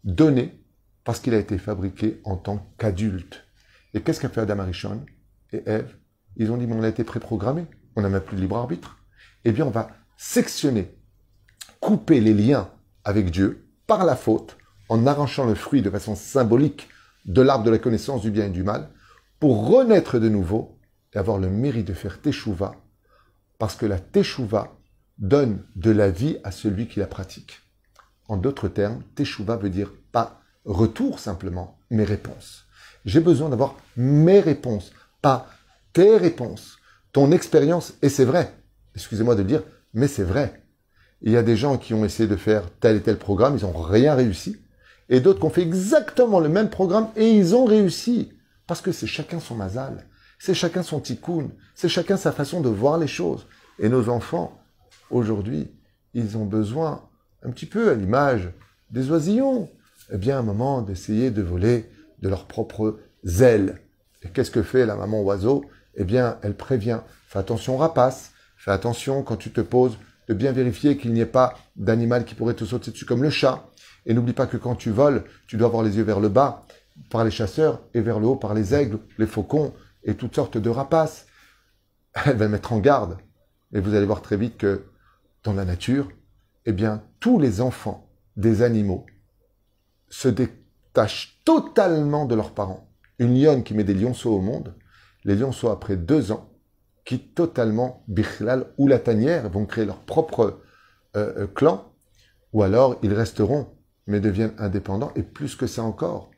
donnée 0.04 0.60
parce 1.04 1.20
qu'il 1.20 1.34
a 1.34 1.40
été 1.40 1.58
fabriqué 1.58 2.22
en 2.24 2.36
tant 2.36 2.74
qu'adulte. 2.78 3.46
Et 3.94 4.02
qu'est-ce 4.02 4.20
qu'a 4.20 4.30
fait 4.30 4.42
Adam 4.42 4.60
Arishon 4.60 5.06
et 5.52 5.64
Ève? 5.66 5.96
Ils 6.36 6.52
ont 6.52 6.58
dit, 6.58 6.68
mais 6.68 6.76
on 6.76 6.84
a 6.84 6.90
été 6.90 7.04
préprogrammé, 7.04 7.66
on 7.96 8.02
n'a 8.02 8.10
même 8.10 8.22
plus 8.22 8.36
de 8.36 8.42
libre 8.42 8.58
arbitre. 8.58 8.98
Eh 9.46 9.52
bien, 9.52 9.66
on 9.66 9.72
va 9.72 9.90
sectionner, 10.18 10.96
couper 11.80 12.20
les 12.20 12.34
liens 12.34 12.70
avec 13.04 13.30
Dieu 13.30 13.68
par 13.88 14.06
la 14.06 14.16
faute, 14.16 14.58
en 14.90 15.06
arrachant 15.06 15.46
le 15.46 15.56
fruit 15.56 15.82
de 15.82 15.90
façon 15.90 16.16
symbolique 16.16 16.90
de 17.26 17.42
l'arbre 17.42 17.64
de 17.64 17.72
la 17.72 17.78
connaissance 17.78 18.22
du 18.22 18.32
bien 18.32 18.46
et 18.46 18.50
du 18.50 18.64
mal, 18.64 18.90
pour 19.40 19.68
renaître 19.68 20.20
de 20.20 20.30
nouveau 20.30 20.73
et 21.14 21.18
avoir 21.18 21.38
le 21.38 21.50
mérite 21.50 21.88
de 21.88 21.94
faire 21.94 22.22
teshuva, 22.22 22.76
parce 23.60 23.76
que 23.76 23.86
la 23.86 24.00
teshuva 24.00 24.76
donne 25.18 25.64
de 25.76 25.92
la 25.92 26.10
vie 26.10 26.38
à 26.44 26.52
celui 26.52 26.88
qui 26.88 27.00
la 27.00 27.08
pratique. 27.08 27.62
En 28.28 28.38
d'autres 28.38 28.68
termes, 28.68 29.04
teshuva 29.16 29.58
veut 29.58 29.70
dire 29.70 29.92
pas 30.12 30.42
retour 30.66 31.20
simplement, 31.20 31.78
mais 31.90 32.04
réponse. 32.04 32.66
J'ai 33.06 33.20
besoin 33.20 33.50
d'avoir 33.50 33.76
mes 33.98 34.40
réponses, 34.40 34.92
pas 35.22 35.48
tes 35.92 36.18
réponses, 36.18 36.78
ton 37.12 37.32
expérience, 37.32 37.94
et 38.02 38.10
c'est 38.10 38.26
vrai. 38.26 38.54
Excusez-moi 38.96 39.36
de 39.36 39.42
le 39.42 39.48
dire, 39.48 39.64
mais 39.94 40.08
c'est 40.08 40.24
vrai. 40.24 40.64
Il 41.22 41.32
y 41.32 41.38
a 41.38 41.44
des 41.44 41.56
gens 41.56 41.78
qui 41.78 41.94
ont 41.94 42.04
essayé 42.04 42.28
de 42.28 42.36
faire 42.36 42.64
tel 42.80 42.98
et 42.98 43.02
tel 43.02 43.18
programme, 43.18 43.58
ils 43.58 43.64
n'ont 43.64 43.72
rien 43.72 44.16
réussi. 44.16 44.58
Et 45.10 45.20
d'autres 45.20 45.40
qui 45.40 45.46
ont 45.46 45.50
fait 45.50 45.62
exactement 45.62 46.40
le 46.40 46.50
même 46.50 46.70
programme 46.70 47.10
et 47.16 47.32
ils 47.32 47.56
ont 47.56 47.66
réussi. 47.66 48.34
Parce 48.68 48.82
que 48.82 48.92
c'est 48.92 49.08
chacun 49.08 49.40
son 49.40 49.56
mazal. 49.56 50.06
C'est 50.46 50.54
chacun 50.54 50.84
son 50.84 51.00
tikkun, 51.00 51.52
c'est 51.74 51.88
chacun 51.88 52.18
sa 52.18 52.34
façon 52.34 52.60
de 52.60 52.68
voir 52.68 52.98
les 52.98 53.08
choses. 53.08 53.48
Et 53.80 53.88
nos 53.88 54.10
enfants, 54.10 54.60
aujourd'hui, 55.10 55.72
ils 56.14 56.38
ont 56.38 56.44
besoin, 56.44 57.08
un 57.44 57.52
petit 57.52 57.66
peu 57.66 57.90
à 57.90 57.94
l'image 57.94 58.52
des 58.90 59.10
oisillons, 59.10 59.70
eh 60.12 60.18
bien, 60.18 60.36
à 60.36 60.40
un 60.40 60.44
moment 60.44 60.82
d'essayer 60.82 61.32
de 61.32 61.42
voler 61.42 61.90
de 62.22 62.28
leurs 62.28 62.46
propres 62.46 63.00
ailes. 63.40 63.80
Et 64.22 64.32
qu'est-ce 64.32 64.52
que 64.52 64.64
fait 64.64 64.86
la 64.86 64.98
maman 64.98 65.22
oiseau? 65.22 65.64
Eh 65.96 66.04
bien, 66.04 66.38
elle 66.42 66.58
prévient. 66.58 67.00
Fais 67.30 67.40
attention 67.40 67.78
rapace, 67.78 68.34
fais 68.58 68.72
attention 68.72 69.24
quand 69.24 69.38
tu 69.38 69.50
te 69.50 69.62
poses, 69.62 69.98
de 70.28 70.34
bien 70.34 70.52
vérifier 70.52 70.98
qu'il 70.98 71.14
n'y 71.14 71.22
ait 71.22 71.26
pas 71.26 71.58
d'animal 71.78 72.26
qui 72.26 72.36
pourrait 72.36 72.54
te 72.54 72.66
sauter 72.66 72.92
dessus 72.92 73.06
comme 73.06 73.24
le 73.24 73.30
chat. 73.30 73.70
Et 74.06 74.14
n'oublie 74.14 74.34
pas 74.34 74.48
que 74.48 74.58
quand 74.58 74.76
tu 74.76 74.90
voles, 74.90 75.24
tu 75.48 75.56
dois 75.56 75.68
avoir 75.68 75.84
les 75.84 75.96
yeux 75.96 76.04
vers 76.04 76.20
le 76.20 76.28
bas 76.28 76.66
par 77.10 77.24
les 77.24 77.32
chasseurs 77.32 77.80
et 77.94 78.02
vers 78.02 78.20
le 78.20 78.28
haut 78.28 78.36
par 78.36 78.54
les 78.54 78.74
aigles, 78.74 79.00
les 79.18 79.26
faucons, 79.26 79.74
et 80.04 80.16
toutes 80.16 80.36
sortes 80.36 80.58
de 80.58 80.70
rapaces. 80.70 81.28
Elle 82.26 82.38
va 82.38 82.48
mettre 82.48 82.74
en 82.74 82.80
garde. 82.80 83.18
Et 83.74 83.80
vous 83.80 83.96
allez 83.96 84.06
voir 84.06 84.22
très 84.22 84.38
vite 84.38 84.58
que 84.58 84.86
dans 85.44 85.54
la 85.54 85.66
nature, 85.66 86.10
eh 86.66 86.72
bien, 86.72 87.04
tous 87.20 87.40
les 87.40 87.62
enfants 87.62 88.10
des 88.38 88.62
animaux 88.62 89.06
se 90.10 90.28
détachent 90.28 91.42
totalement 91.44 92.26
de 92.26 92.36
leurs 92.36 92.54
parents. 92.54 92.90
Une 93.20 93.40
lionne 93.40 93.64
qui 93.64 93.74
met 93.74 93.84
des 93.84 93.94
lionceaux 93.94 94.36
au 94.36 94.42
monde, 94.42 94.76
les 95.24 95.36
lionceaux, 95.36 95.70
après 95.70 95.98
deux 95.98 96.32
ans, 96.32 96.50
quittent 97.06 97.36
totalement 97.36 98.04
Bichlal 98.08 98.68
ou 98.78 98.88
la 98.88 99.00
tanière, 99.00 99.50
vont 99.50 99.66
créer 99.66 99.86
leur 99.86 100.00
propre 100.00 100.62
euh, 101.16 101.34
euh, 101.38 101.48
clan, 101.48 101.92
ou 102.54 102.64
alors 102.64 102.98
ils 103.04 103.14
resteront, 103.14 103.68
mais 104.08 104.20
deviennent 104.20 104.54
indépendants, 104.58 105.12
et 105.16 105.24
plus 105.24 105.56
que 105.56 105.68
ça 105.68 105.84
encore. 105.84 106.32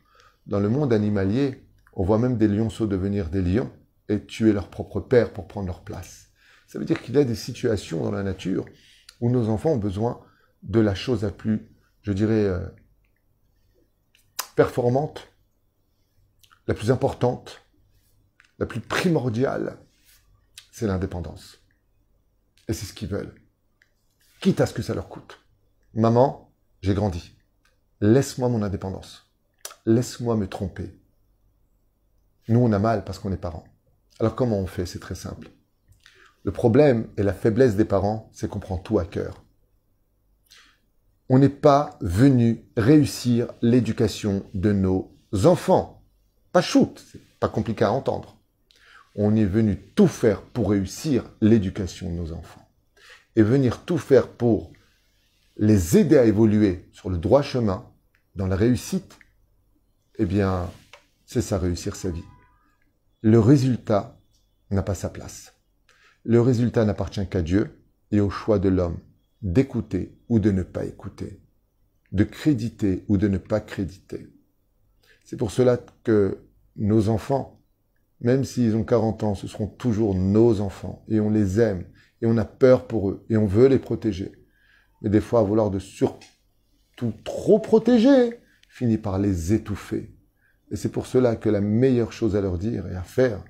Dans 0.47 0.59
le 0.59 0.69
monde 0.69 0.93
animalier, 0.93 1.64
on 1.95 2.03
voit 2.03 2.19
même 2.19 2.37
des 2.37 2.47
lionceaux 2.47 2.87
devenir 2.87 3.29
des 3.29 3.41
lions 3.41 3.71
et 4.09 4.23
tuer 4.23 4.53
leur 4.53 4.69
propre 4.69 4.99
père 4.99 5.33
pour 5.33 5.47
prendre 5.47 5.67
leur 5.67 5.83
place. 5.83 6.29
Ça 6.67 6.77
veut 6.77 6.85
dire 6.85 7.01
qu'il 7.01 7.15
y 7.15 7.17
a 7.17 7.23
des 7.23 7.35
situations 7.35 8.03
dans 8.03 8.11
la 8.11 8.23
nature 8.23 8.65
où 9.21 9.29
nos 9.29 9.49
enfants 9.49 9.71
ont 9.71 9.77
besoin 9.77 10.21
de 10.63 10.79
la 10.79 10.95
chose 10.95 11.23
la 11.23 11.31
plus, 11.31 11.69
je 12.01 12.11
dirais, 12.11 12.43
euh, 12.43 12.67
performante, 14.55 15.27
la 16.67 16.73
plus 16.73 16.91
importante, 16.91 17.61
la 18.59 18.65
plus 18.65 18.81
primordiale, 18.81 19.77
c'est 20.71 20.87
l'indépendance. 20.87 21.59
Et 22.67 22.73
c'est 22.73 22.85
ce 22.85 22.93
qu'ils 22.93 23.09
veulent. 23.09 23.35
Quitte 24.41 24.59
à 24.61 24.65
ce 24.65 24.73
que 24.73 24.81
ça 24.81 24.93
leur 24.93 25.07
coûte. 25.07 25.39
Maman, 25.93 26.51
j'ai 26.81 26.93
grandi. 26.93 27.37
Laisse-moi 28.01 28.49
mon 28.49 28.63
indépendance. 28.63 29.31
Laisse-moi 29.85 30.35
me 30.35 30.47
tromper. 30.47 30.99
Nous, 32.47 32.59
on 32.59 32.71
a 32.71 32.79
mal 32.79 33.03
parce 33.03 33.19
qu'on 33.19 33.31
est 33.31 33.37
parents. 33.37 33.65
Alors 34.19 34.35
comment 34.35 34.59
on 34.59 34.67
fait? 34.67 34.85
C'est 34.85 34.99
très 34.99 35.15
simple. 35.15 35.49
Le 36.43 36.51
problème 36.51 37.07
et 37.17 37.23
la 37.23 37.33
faiblesse 37.33 37.75
des 37.75 37.85
parents, 37.85 38.29
c'est 38.31 38.47
qu'on 38.47 38.59
prend 38.59 38.77
tout 38.77 38.99
à 38.99 39.05
cœur. 39.05 39.43
On 41.27 41.39
n'est 41.39 41.49
pas 41.49 41.97
venu 42.01 42.63
réussir 42.77 43.47
l'éducation 43.63 44.45
de 44.53 44.71
nos 44.71 45.11
enfants. 45.45 46.03
Pas 46.51 46.61
shoot, 46.61 47.03
c'est 47.11 47.21
pas 47.39 47.49
compliqué 47.49 47.83
à 47.83 47.91
entendre. 47.91 48.37
On 49.15 49.35
est 49.35 49.45
venu 49.45 49.77
tout 49.95 50.07
faire 50.07 50.41
pour 50.41 50.69
réussir 50.69 51.23
l'éducation 51.41 52.09
de 52.09 52.15
nos 52.15 52.31
enfants. 52.31 52.69
Et 53.35 53.41
venir 53.41 53.81
tout 53.81 53.97
faire 53.97 54.27
pour 54.27 54.71
les 55.57 55.97
aider 55.97 56.17
à 56.17 56.25
évoluer 56.25 56.87
sur 56.91 57.09
le 57.09 57.17
droit 57.17 57.41
chemin, 57.41 57.89
dans 58.35 58.47
la 58.47 58.55
réussite, 58.55 59.17
eh 60.19 60.25
bien, 60.25 60.69
c'est 61.25 61.41
ça 61.41 61.57
réussir 61.57 61.95
sa 61.95 62.11
vie 62.11 62.23
le 63.25 63.39
résultat 63.39 64.21
n'a 64.69 64.83
pas 64.83 64.93
sa 64.93 65.09
place. 65.09 65.55
Le 66.25 66.41
résultat 66.41 66.85
n'appartient 66.85 67.27
qu'à 67.27 67.41
Dieu 67.41 67.81
et 68.11 68.19
au 68.19 68.29
choix 68.29 68.59
de 68.59 68.69
l'homme 68.69 68.99
d'écouter 69.41 70.15
ou 70.29 70.37
de 70.37 70.51
ne 70.51 70.61
pas 70.61 70.85
écouter, 70.85 71.41
de 72.11 72.23
créditer 72.23 73.03
ou 73.07 73.17
de 73.17 73.27
ne 73.27 73.39
pas 73.39 73.61
créditer. 73.61 74.27
C'est 75.23 75.37
pour 75.37 75.49
cela 75.49 75.79
que 76.03 76.37
nos 76.75 77.09
enfants, 77.09 77.63
même 78.21 78.43
s'ils 78.43 78.75
ont 78.75 78.83
40 78.83 79.23
ans, 79.23 79.33
ce 79.33 79.47
seront 79.47 79.69
toujours 79.69 80.13
nos 80.13 80.61
enfants 80.61 81.03
et 81.07 81.19
on 81.19 81.31
les 81.31 81.59
aime 81.59 81.83
et 82.21 82.27
on 82.27 82.37
a 82.37 82.45
peur 82.45 82.85
pour 82.85 83.09
eux 83.09 83.25
et 83.31 83.37
on 83.37 83.47
veut 83.47 83.67
les 83.67 83.79
protéger. 83.79 84.33
Mais 85.01 85.09
des 85.09 85.19
fois, 85.19 85.41
vouloir 85.41 85.71
de 85.71 85.79
surtout 85.79 87.11
trop 87.23 87.57
protéger, 87.57 88.39
finit 88.69 88.99
par 88.99 89.17
les 89.17 89.51
étouffer 89.51 90.14
et 90.71 90.75
c'est 90.75 90.89
pour 90.89 91.05
cela 91.05 91.35
que 91.35 91.49
la 91.49 91.61
meilleure 91.61 92.11
chose 92.11 92.35
à 92.35 92.41
leur 92.41 92.57
dire 92.57 92.87
et 92.87 92.95
à 92.95 93.03
faire, 93.03 93.43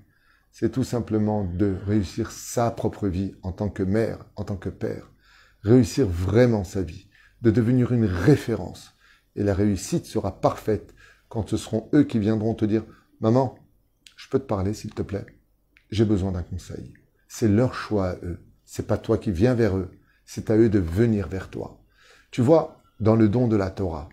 c'est 0.51 0.71
tout 0.71 0.83
simplement 0.83 1.43
de 1.43 1.75
réussir 1.85 2.31
sa 2.31 2.71
propre 2.71 3.07
vie 3.07 3.35
en 3.41 3.51
tant 3.51 3.69
que 3.69 3.83
mère, 3.83 4.25
en 4.35 4.43
tant 4.43 4.57
que 4.57 4.69
père. 4.69 5.11
Réussir 5.63 6.07
vraiment 6.07 6.63
sa 6.63 6.81
vie, 6.81 7.07
de 7.41 7.51
devenir 7.51 7.91
une 7.91 8.05
référence. 8.05 8.95
Et 9.35 9.43
la 9.43 9.53
réussite 9.53 10.05
sera 10.05 10.39
parfaite 10.39 10.93
quand 11.27 11.49
ce 11.49 11.57
seront 11.57 11.89
eux 11.93 12.03
qui 12.03 12.19
viendront 12.19 12.53
te 12.53 12.65
dire 12.65 12.85
Maman, 13.19 13.57
je 14.15 14.29
peux 14.29 14.39
te 14.39 14.45
parler 14.45 14.73
s'il 14.73 14.93
te 14.93 15.01
plaît? 15.01 15.25
J'ai 15.91 16.05
besoin 16.05 16.31
d'un 16.31 16.43
conseil. 16.43 16.93
C'est 17.27 17.47
leur 17.47 17.73
choix 17.73 18.11
à 18.11 18.15
eux. 18.23 18.39
C'est 18.65 18.87
pas 18.87 18.97
toi 18.97 19.17
qui 19.17 19.31
viens 19.31 19.55
vers 19.55 19.77
eux. 19.77 19.91
C'est 20.25 20.49
à 20.49 20.57
eux 20.57 20.69
de 20.69 20.79
venir 20.79 21.27
vers 21.27 21.49
toi. 21.49 21.81
Tu 22.31 22.41
vois, 22.41 22.81
dans 22.99 23.15
le 23.15 23.29
don 23.29 23.47
de 23.47 23.55
la 23.55 23.71
Torah, 23.71 24.09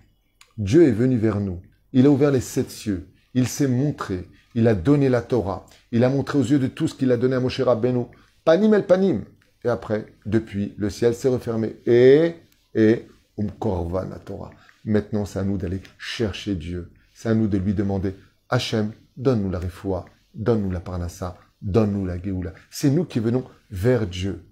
Dieu 0.59 0.87
est 0.87 0.93
venu 0.93 1.17
vers 1.17 1.41
nous 1.41 1.61
il 1.93 2.07
a 2.07 2.11
ouvert 2.11 2.31
les 2.31 2.41
sept 2.41 2.71
cieux. 2.71 3.09
Il 3.35 3.49
s'est 3.49 3.69
montré. 3.69 4.29
Il 4.55 4.69
a 4.69 4.75
donné 4.75 5.09
la 5.09 5.23
Torah. 5.23 5.67
Il 5.91 6.05
a 6.05 6.09
montré 6.09 6.39
aux 6.39 6.43
yeux 6.43 6.59
de 6.59 6.67
tous 6.67 6.89
ce 6.89 6.95
qu'il 6.95 7.11
a 7.13 7.17
donné 7.17 7.37
à 7.37 7.41
Moshe 7.41 7.61
Rabbeinu. 7.61 8.05
Panim 8.45 8.75
el 8.75 8.87
panim. 8.87 9.25
Et 9.65 9.69
après, 9.69 10.07
depuis, 10.27 10.75
le 10.77 10.91
ciel 10.91 11.15
s'est 11.15 11.29
refermé. 11.29 11.77
Et, 11.87 12.35
et, 12.75 13.07
um 13.39 13.51
korvan 13.51 14.09
la 14.11 14.19
Torah. 14.19 14.51
Maintenant, 14.85 15.25
c'est 15.25 15.39
à 15.39 15.45
nous 15.45 15.57
d'aller 15.57 15.81
chercher 15.99 16.55
Dieu. 16.55 16.91
C'est 17.15 17.29
à 17.29 17.35
nous 17.35 17.47
de 17.47 17.57
lui 17.57 17.73
demander, 17.73 18.15
Hachem, 18.49 18.93
donne-nous 19.17 19.51
la 19.51 19.61
refoua, 19.61 20.07
donne-nous 20.35 20.71
la 20.71 20.81
parnassa, 20.81 21.39
donne-nous 21.61 22.05
la 22.05 22.21
geoula. 22.21 22.53
C'est 22.71 22.91
nous 22.91 23.05
qui 23.05 23.21
venons 23.21 23.45
vers 23.71 24.07
Dieu. 24.07 24.45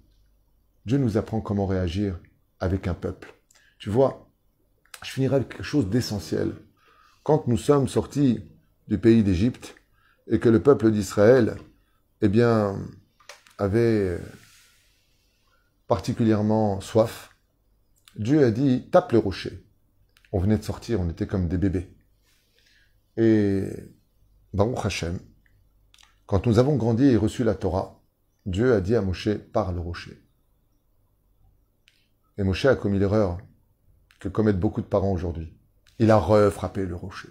Dieu 0.85 0.97
nous 0.97 1.17
apprend 1.17 1.41
comment 1.41 1.65
réagir 1.65 2.17
avec 2.59 2.87
un 2.87 2.93
peuple. 2.93 3.33
Tu 3.77 3.89
vois, 3.89 4.31
je 5.03 5.11
finirai 5.11 5.35
avec 5.37 5.49
quelque 5.49 5.63
chose 5.63 5.89
d'essentiel. 5.89 6.53
Quand 7.23 7.47
nous 7.47 7.57
sommes 7.57 7.87
sortis 7.87 8.43
du 8.87 8.97
pays 8.97 9.23
d'Égypte 9.23 9.75
et 10.27 10.39
que 10.39 10.49
le 10.49 10.61
peuple 10.61 10.91
d'Israël, 10.91 11.55
eh 12.21 12.29
bien, 12.29 12.79
avait 13.57 14.19
particulièrement 15.87 16.81
soif, 16.81 17.35
Dieu 18.15 18.43
a 18.43 18.51
dit, 18.51 18.89
tape 18.91 19.11
le 19.11 19.19
rocher. 19.19 19.63
On 20.31 20.39
venait 20.39 20.57
de 20.57 20.63
sortir, 20.63 20.99
on 20.99 21.09
était 21.09 21.27
comme 21.27 21.47
des 21.47 21.57
bébés. 21.57 21.93
Et 23.17 23.67
Baruch 24.53 24.85
Hashem, 24.85 25.19
quand 26.25 26.47
nous 26.47 26.59
avons 26.59 26.75
grandi 26.75 27.05
et 27.05 27.17
reçu 27.17 27.43
la 27.43 27.55
Torah, 27.55 28.01
Dieu 28.45 28.73
a 28.73 28.81
dit 28.81 28.95
à 28.95 29.01
Moshe, 29.01 29.29
parle 29.53 29.75
le 29.75 29.81
rocher. 29.81 30.19
Et 32.37 32.43
Moshe 32.43 32.65
a 32.65 32.75
commis 32.75 32.97
l'erreur 32.97 33.37
que 34.19 34.29
commettent 34.29 34.59
beaucoup 34.59 34.81
de 34.81 34.87
parents 34.87 35.11
aujourd'hui. 35.11 35.53
Il 36.01 36.09
a 36.09 36.17
refrappé 36.17 36.87
le 36.87 36.95
rocher. 36.95 37.29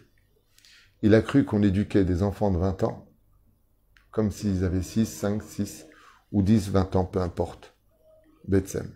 Il 1.02 1.16
a 1.16 1.22
cru 1.22 1.44
qu'on 1.44 1.60
éduquait 1.60 2.04
des 2.04 2.22
enfants 2.22 2.52
de 2.52 2.58
20 2.58 2.84
ans 2.84 3.04
comme 4.12 4.30
s'ils 4.30 4.64
avaient 4.64 4.80
6, 4.80 5.06
5, 5.06 5.42
6 5.42 5.86
ou 6.30 6.42
10, 6.42 6.70
20 6.70 6.94
ans, 6.94 7.04
peu 7.04 7.20
importe. 7.20 7.74
Betsem. 8.46 8.88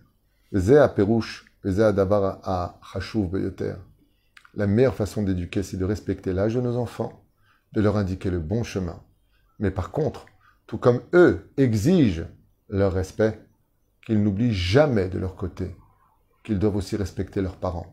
À 0.55 0.89
Perouche, 0.89 1.47
à 1.65 1.91
Davar 1.91 2.39
à 2.45 2.79
Chachouv 2.85 3.33
Beyoter. 3.33 3.75
La 4.55 4.69
meilleure 4.69 4.95
façon 4.95 5.25
d'éduquer, 5.25 5.65
c'est 5.65 5.77
de 5.77 5.85
respecter 5.85 6.33
l'âge 6.33 6.55
de 6.55 6.61
nos 6.61 6.77
enfants, 6.77 7.25
de 7.73 7.81
leur 7.81 7.97
indiquer 7.97 8.31
le 8.31 8.39
bon 8.39 8.63
chemin. 8.63 9.03
Mais 9.59 9.73
par 9.73 9.91
contre, 9.91 10.27
tout 10.69 10.79
comme 10.79 11.01
eux 11.15 11.51
exigent 11.57 12.29
leur 12.69 12.93
respect, 12.93 13.45
qu'ils 14.07 14.23
n'oublient 14.23 14.55
jamais 14.55 15.09
de 15.09 15.19
leur 15.19 15.35
côté 15.35 15.75
qu'ils 16.45 16.61
doivent 16.61 16.77
aussi 16.77 16.95
respecter 16.95 17.43
leurs 17.43 17.57
parents. 17.57 17.93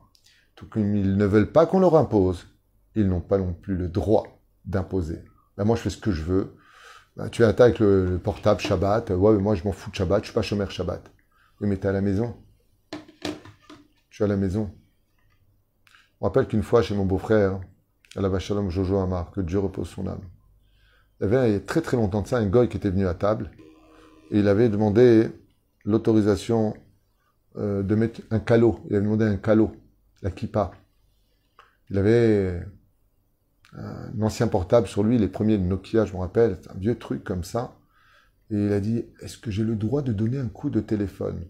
Comme 0.69 0.95
ils 0.95 1.17
ne 1.17 1.25
veulent 1.25 1.51
pas 1.51 1.65
qu'on 1.65 1.79
leur 1.79 1.95
impose, 1.95 2.47
ils 2.95 3.07
n'ont 3.07 3.21
pas 3.21 3.37
non 3.37 3.53
plus 3.53 3.75
le 3.75 3.87
droit 3.87 4.41
d'imposer. 4.65 5.23
Ben 5.57 5.65
moi, 5.65 5.75
je 5.75 5.81
fais 5.81 5.89
ce 5.89 5.97
que 5.97 6.11
je 6.11 6.23
veux. 6.23 6.55
Ben, 7.17 7.29
tu 7.29 7.43
attaques 7.43 7.79
le, 7.79 8.05
le, 8.05 8.17
portable 8.17 8.61
Shabbat. 8.61 9.09
Ouais, 9.11 9.33
mais 9.33 9.41
moi, 9.41 9.55
je 9.55 9.63
m'en 9.63 9.71
fous 9.71 9.89
de 9.89 9.95
Shabbat. 9.95 10.21
Je 10.23 10.27
suis 10.27 10.33
pas 10.33 10.41
chômeur 10.41 10.71
Shabbat. 10.71 11.11
Oui, 11.59 11.67
mais 11.67 11.75
es 11.75 11.85
à 11.85 11.91
la 11.91 12.01
maison. 12.01 12.35
Tu 14.09 14.23
es 14.23 14.25
à 14.25 14.27
la 14.27 14.37
maison. 14.37 14.71
Je 15.85 16.25
me 16.25 16.27
rappelle 16.27 16.47
qu'une 16.47 16.63
fois, 16.63 16.81
chez 16.81 16.95
mon 16.95 17.05
beau-frère, 17.05 17.59
à 18.15 18.21
la 18.21 18.29
Vachalom 18.29 18.69
Jojo 18.69 18.97
Amar, 18.97 19.31
que 19.31 19.41
Dieu 19.41 19.59
repose 19.59 19.87
son 19.87 20.07
âme. 20.07 20.21
Il 21.19 21.23
y 21.25 21.35
avait 21.35 21.53
il 21.53 21.63
très 21.63 21.81
très 21.81 21.97
longtemps 21.97 22.21
de 22.21 22.27
ça 22.27 22.37
un 22.37 22.47
goy 22.47 22.67
qui 22.67 22.77
était 22.77 22.89
venu 22.89 23.07
à 23.07 23.13
table 23.13 23.51
et 24.31 24.39
il 24.39 24.47
avait 24.47 24.69
demandé 24.69 25.29
l'autorisation 25.85 26.73
euh, 27.57 27.83
de 27.83 27.95
mettre 27.95 28.21
un 28.31 28.39
calot. 28.39 28.79
Il 28.89 28.95
avait 28.95 29.05
demandé 29.05 29.25
un 29.25 29.37
calot, 29.37 29.71
la 30.21 30.31
kippa. 30.31 30.71
Il 31.89 31.97
avait 31.97 32.65
un 33.73 34.21
ancien 34.21 34.47
portable 34.47 34.87
sur 34.87 35.03
lui, 35.03 35.17
les 35.17 35.27
premiers 35.27 35.57
de 35.57 35.63
Nokia, 35.63 36.05
je 36.05 36.13
me 36.13 36.19
rappelle, 36.19 36.59
un 36.69 36.77
vieux 36.77 36.97
truc 36.97 37.23
comme 37.23 37.43
ça. 37.43 37.77
Et 38.49 38.55
il 38.55 38.73
a 38.73 38.79
dit, 38.79 39.05
est-ce 39.21 39.37
que 39.37 39.49
j'ai 39.49 39.63
le 39.63 39.75
droit 39.75 40.01
de 40.01 40.11
donner 40.11 40.37
un 40.37 40.49
coup 40.49 40.69
de 40.69 40.81
téléphone? 40.81 41.45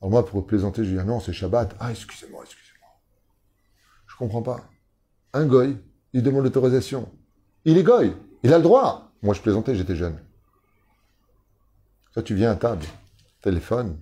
Alors 0.00 0.10
moi, 0.10 0.26
pour 0.26 0.46
plaisanter, 0.46 0.84
je 0.84 0.90
lui 0.90 0.96
ai 0.96 1.00
ah 1.00 1.04
non, 1.04 1.20
c'est 1.20 1.32
Shabbat. 1.32 1.74
Ah, 1.80 1.90
excusez-moi, 1.90 2.42
excusez-moi. 2.44 2.88
Je 4.06 4.16
comprends 4.16 4.42
pas. 4.42 4.68
Un 5.32 5.46
goy, 5.46 5.78
il 6.12 6.22
demande 6.22 6.44
l'autorisation. 6.44 7.10
Il 7.64 7.78
est 7.78 7.82
goy, 7.82 8.14
il 8.42 8.52
a 8.52 8.58
le 8.58 8.62
droit. 8.62 9.12
Moi, 9.22 9.32
je 9.34 9.40
plaisantais, 9.40 9.74
j'étais 9.74 9.96
jeune. 9.96 10.18
Toi, 12.12 12.22
tu 12.22 12.34
viens 12.34 12.52
à 12.52 12.56
table, 12.56 12.84
téléphone, 13.42 13.98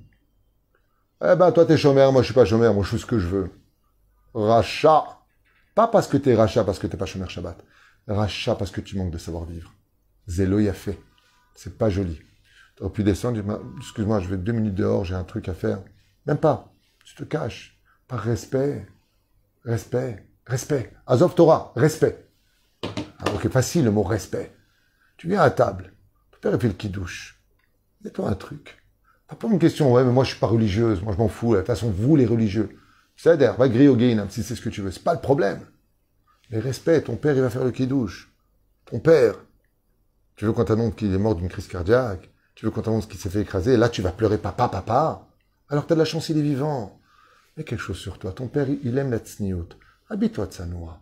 eh 1.24 1.37
ben, 1.37 1.52
toi, 1.52 1.64
t'es 1.64 1.76
chômeur, 1.76 2.12
moi, 2.12 2.22
je 2.22 2.26
suis 2.26 2.34
pas 2.34 2.44
chômeur, 2.44 2.74
moi, 2.74 2.82
je 2.82 2.90
fais 2.90 2.98
ce 2.98 3.06
que 3.06 3.20
je 3.20 3.28
veux. 3.28 3.50
Rachat. 4.34 5.04
Pas 5.74 5.88
parce 5.88 6.06
que 6.06 6.16
t'es 6.16 6.34
rachat, 6.34 6.64
parce 6.64 6.78
que 6.78 6.86
t'es 6.86 6.96
pas 6.96 7.06
chômeur 7.06 7.30
Shabbat. 7.30 7.64
Rachat 8.06 8.54
parce 8.56 8.70
que 8.70 8.80
tu 8.80 8.96
manques 8.96 9.10
de 9.10 9.18
savoir-vivre. 9.18 9.72
Zélo 10.26 10.58
y 10.58 10.68
a 10.68 10.72
fait. 10.72 10.98
C'est 11.54 11.78
pas 11.78 11.90
joli. 11.90 12.20
Tu 12.76 12.82
aurais 12.82 12.92
pu 12.92 13.04
descendre, 13.04 13.40
excuse-moi, 13.78 14.20
je 14.20 14.28
vais 14.28 14.36
deux 14.36 14.52
minutes 14.52 14.74
dehors, 14.74 15.04
j'ai 15.04 15.14
un 15.14 15.24
truc 15.24 15.48
à 15.48 15.54
faire. 15.54 15.82
Même 16.26 16.38
pas. 16.38 16.72
Tu 17.04 17.14
te 17.14 17.24
caches. 17.24 17.78
Par 18.08 18.20
respect. 18.20 18.86
Respect. 19.64 20.26
Respect. 20.46 20.92
Azov 21.06 21.34
Torah. 21.34 21.72
Respect. 21.76 22.28
Alors 23.18 23.36
ah, 23.36 23.42
que 23.42 23.48
facile 23.48 23.84
le 23.84 23.90
mot 23.90 24.02
respect. 24.02 24.54
Tu 25.16 25.28
viens 25.28 25.40
à 25.40 25.50
table. 25.50 25.92
Ton 26.32 26.38
père, 26.40 26.54
il 26.54 26.60
fait 26.60 26.68
le 26.68 26.74
qui-douche. 26.74 27.40
Mets-toi 28.02 28.28
un 28.28 28.34
truc. 28.34 28.82
Pas 29.38 29.48
une 29.48 29.58
question, 29.58 29.92
ouais, 29.92 30.04
mais 30.04 30.12
moi 30.12 30.24
je 30.24 30.30
suis 30.30 30.38
pas 30.38 30.46
religieuse, 30.46 31.02
moi 31.02 31.14
je 31.14 31.18
m'en 31.18 31.28
fous. 31.28 31.54
De 31.54 31.58
toute 31.58 31.66
façon, 31.66 31.90
vous 31.90 32.16
les 32.16 32.26
religieux, 32.26 32.76
c'est 33.22 33.37
d'air, 33.37 33.54
va 33.56 33.68
griller 33.68 33.87
au 33.87 33.94
gain, 33.94 34.26
si 34.30 34.42
c'est 34.42 34.56
ce 34.56 34.61
que 34.61 34.68
tu 34.68 34.80
veux, 34.82 34.90
c'est 34.90 35.04
pas 35.04 35.14
le 35.14 35.20
problème. 35.20 35.61
Mais 36.50 36.58
respect, 36.58 37.02
ton 37.02 37.14
père 37.14 37.37
il 37.37 37.40
va 37.40 37.50
faire 37.50 37.62
le 37.62 37.70
qui-douche. 37.70 38.32
Ton 38.87 38.98
père. 38.98 39.37
Tu 40.35 40.44
veux 40.44 40.52
qu'on 40.52 40.64
t'annonce 40.64 40.96
qu'il 40.96 41.14
est 41.14 41.18
mort 41.18 41.37
d'une 41.37 41.48
crise 41.48 41.68
cardiaque, 41.68 42.28
tu 42.56 42.64
veux 42.64 42.72
qu'on 42.72 42.82
t'annonce 42.82 43.06
qu'il 43.06 43.20
s'est 43.20 43.30
fait 43.30 43.42
écraser, 43.42 43.76
là 43.76 43.88
tu 43.88 44.02
vas 44.02 44.11
pleurer 44.11 44.38
papa, 44.38 44.68
papa. 44.68 45.28
Alors 45.68 45.87
tu 45.87 45.92
as 45.92 45.94
de 45.94 46.00
la 46.00 46.04
chance, 46.04 46.30
il 46.30 46.38
est 46.38 46.42
vivant. 46.42 46.98
Mets 47.56 47.62
quelque 47.62 47.78
chose 47.78 47.98
sur 47.98 48.18
toi. 48.18 48.32
Ton 48.32 48.48
père, 48.48 48.66
il 48.68 48.98
aime 48.98 49.12
la 49.12 49.18
tsniout. 49.18 49.68
Habille-toi 50.11 50.46
de 50.46 50.52
sa 50.52 50.66
noix. 50.66 51.00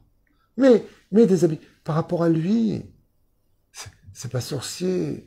Mais, 0.58 0.84
mets 1.12 1.26
des 1.26 1.44
habits. 1.44 1.60
Par 1.84 1.94
rapport 1.94 2.22
à 2.22 2.28
lui, 2.28 2.84
c'est 4.12 4.30
pas 4.30 4.42
sorcier. 4.42 5.26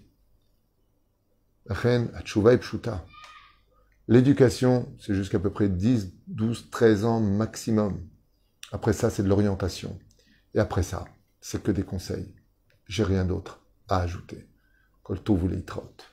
L'éducation, 4.08 4.94
c'est 5.00 5.16
jusqu'à 5.16 5.40
peu 5.40 5.50
près 5.50 5.70
10, 5.70 6.14
12, 6.28 6.70
13 6.72 7.06
ans 7.06 7.20
maximum. 7.22 8.06
Après 8.72 8.92
ça, 8.92 9.10
c'est 9.10 9.24
de 9.24 9.30
l'orientation. 9.30 9.98
Et 10.54 10.60
après 10.60 10.84
ça, 10.84 11.06
c'est 11.40 11.64
que 11.64 11.72
des 11.72 11.84
conseils. 11.84 12.36
J'ai 12.86 13.04
rien 13.04 13.24
d'autre 13.24 13.66
à 13.88 14.02
ajouter. 14.02 14.50
Kolto 15.04 15.36
voulait 15.36 15.62
trotte. 15.62 16.13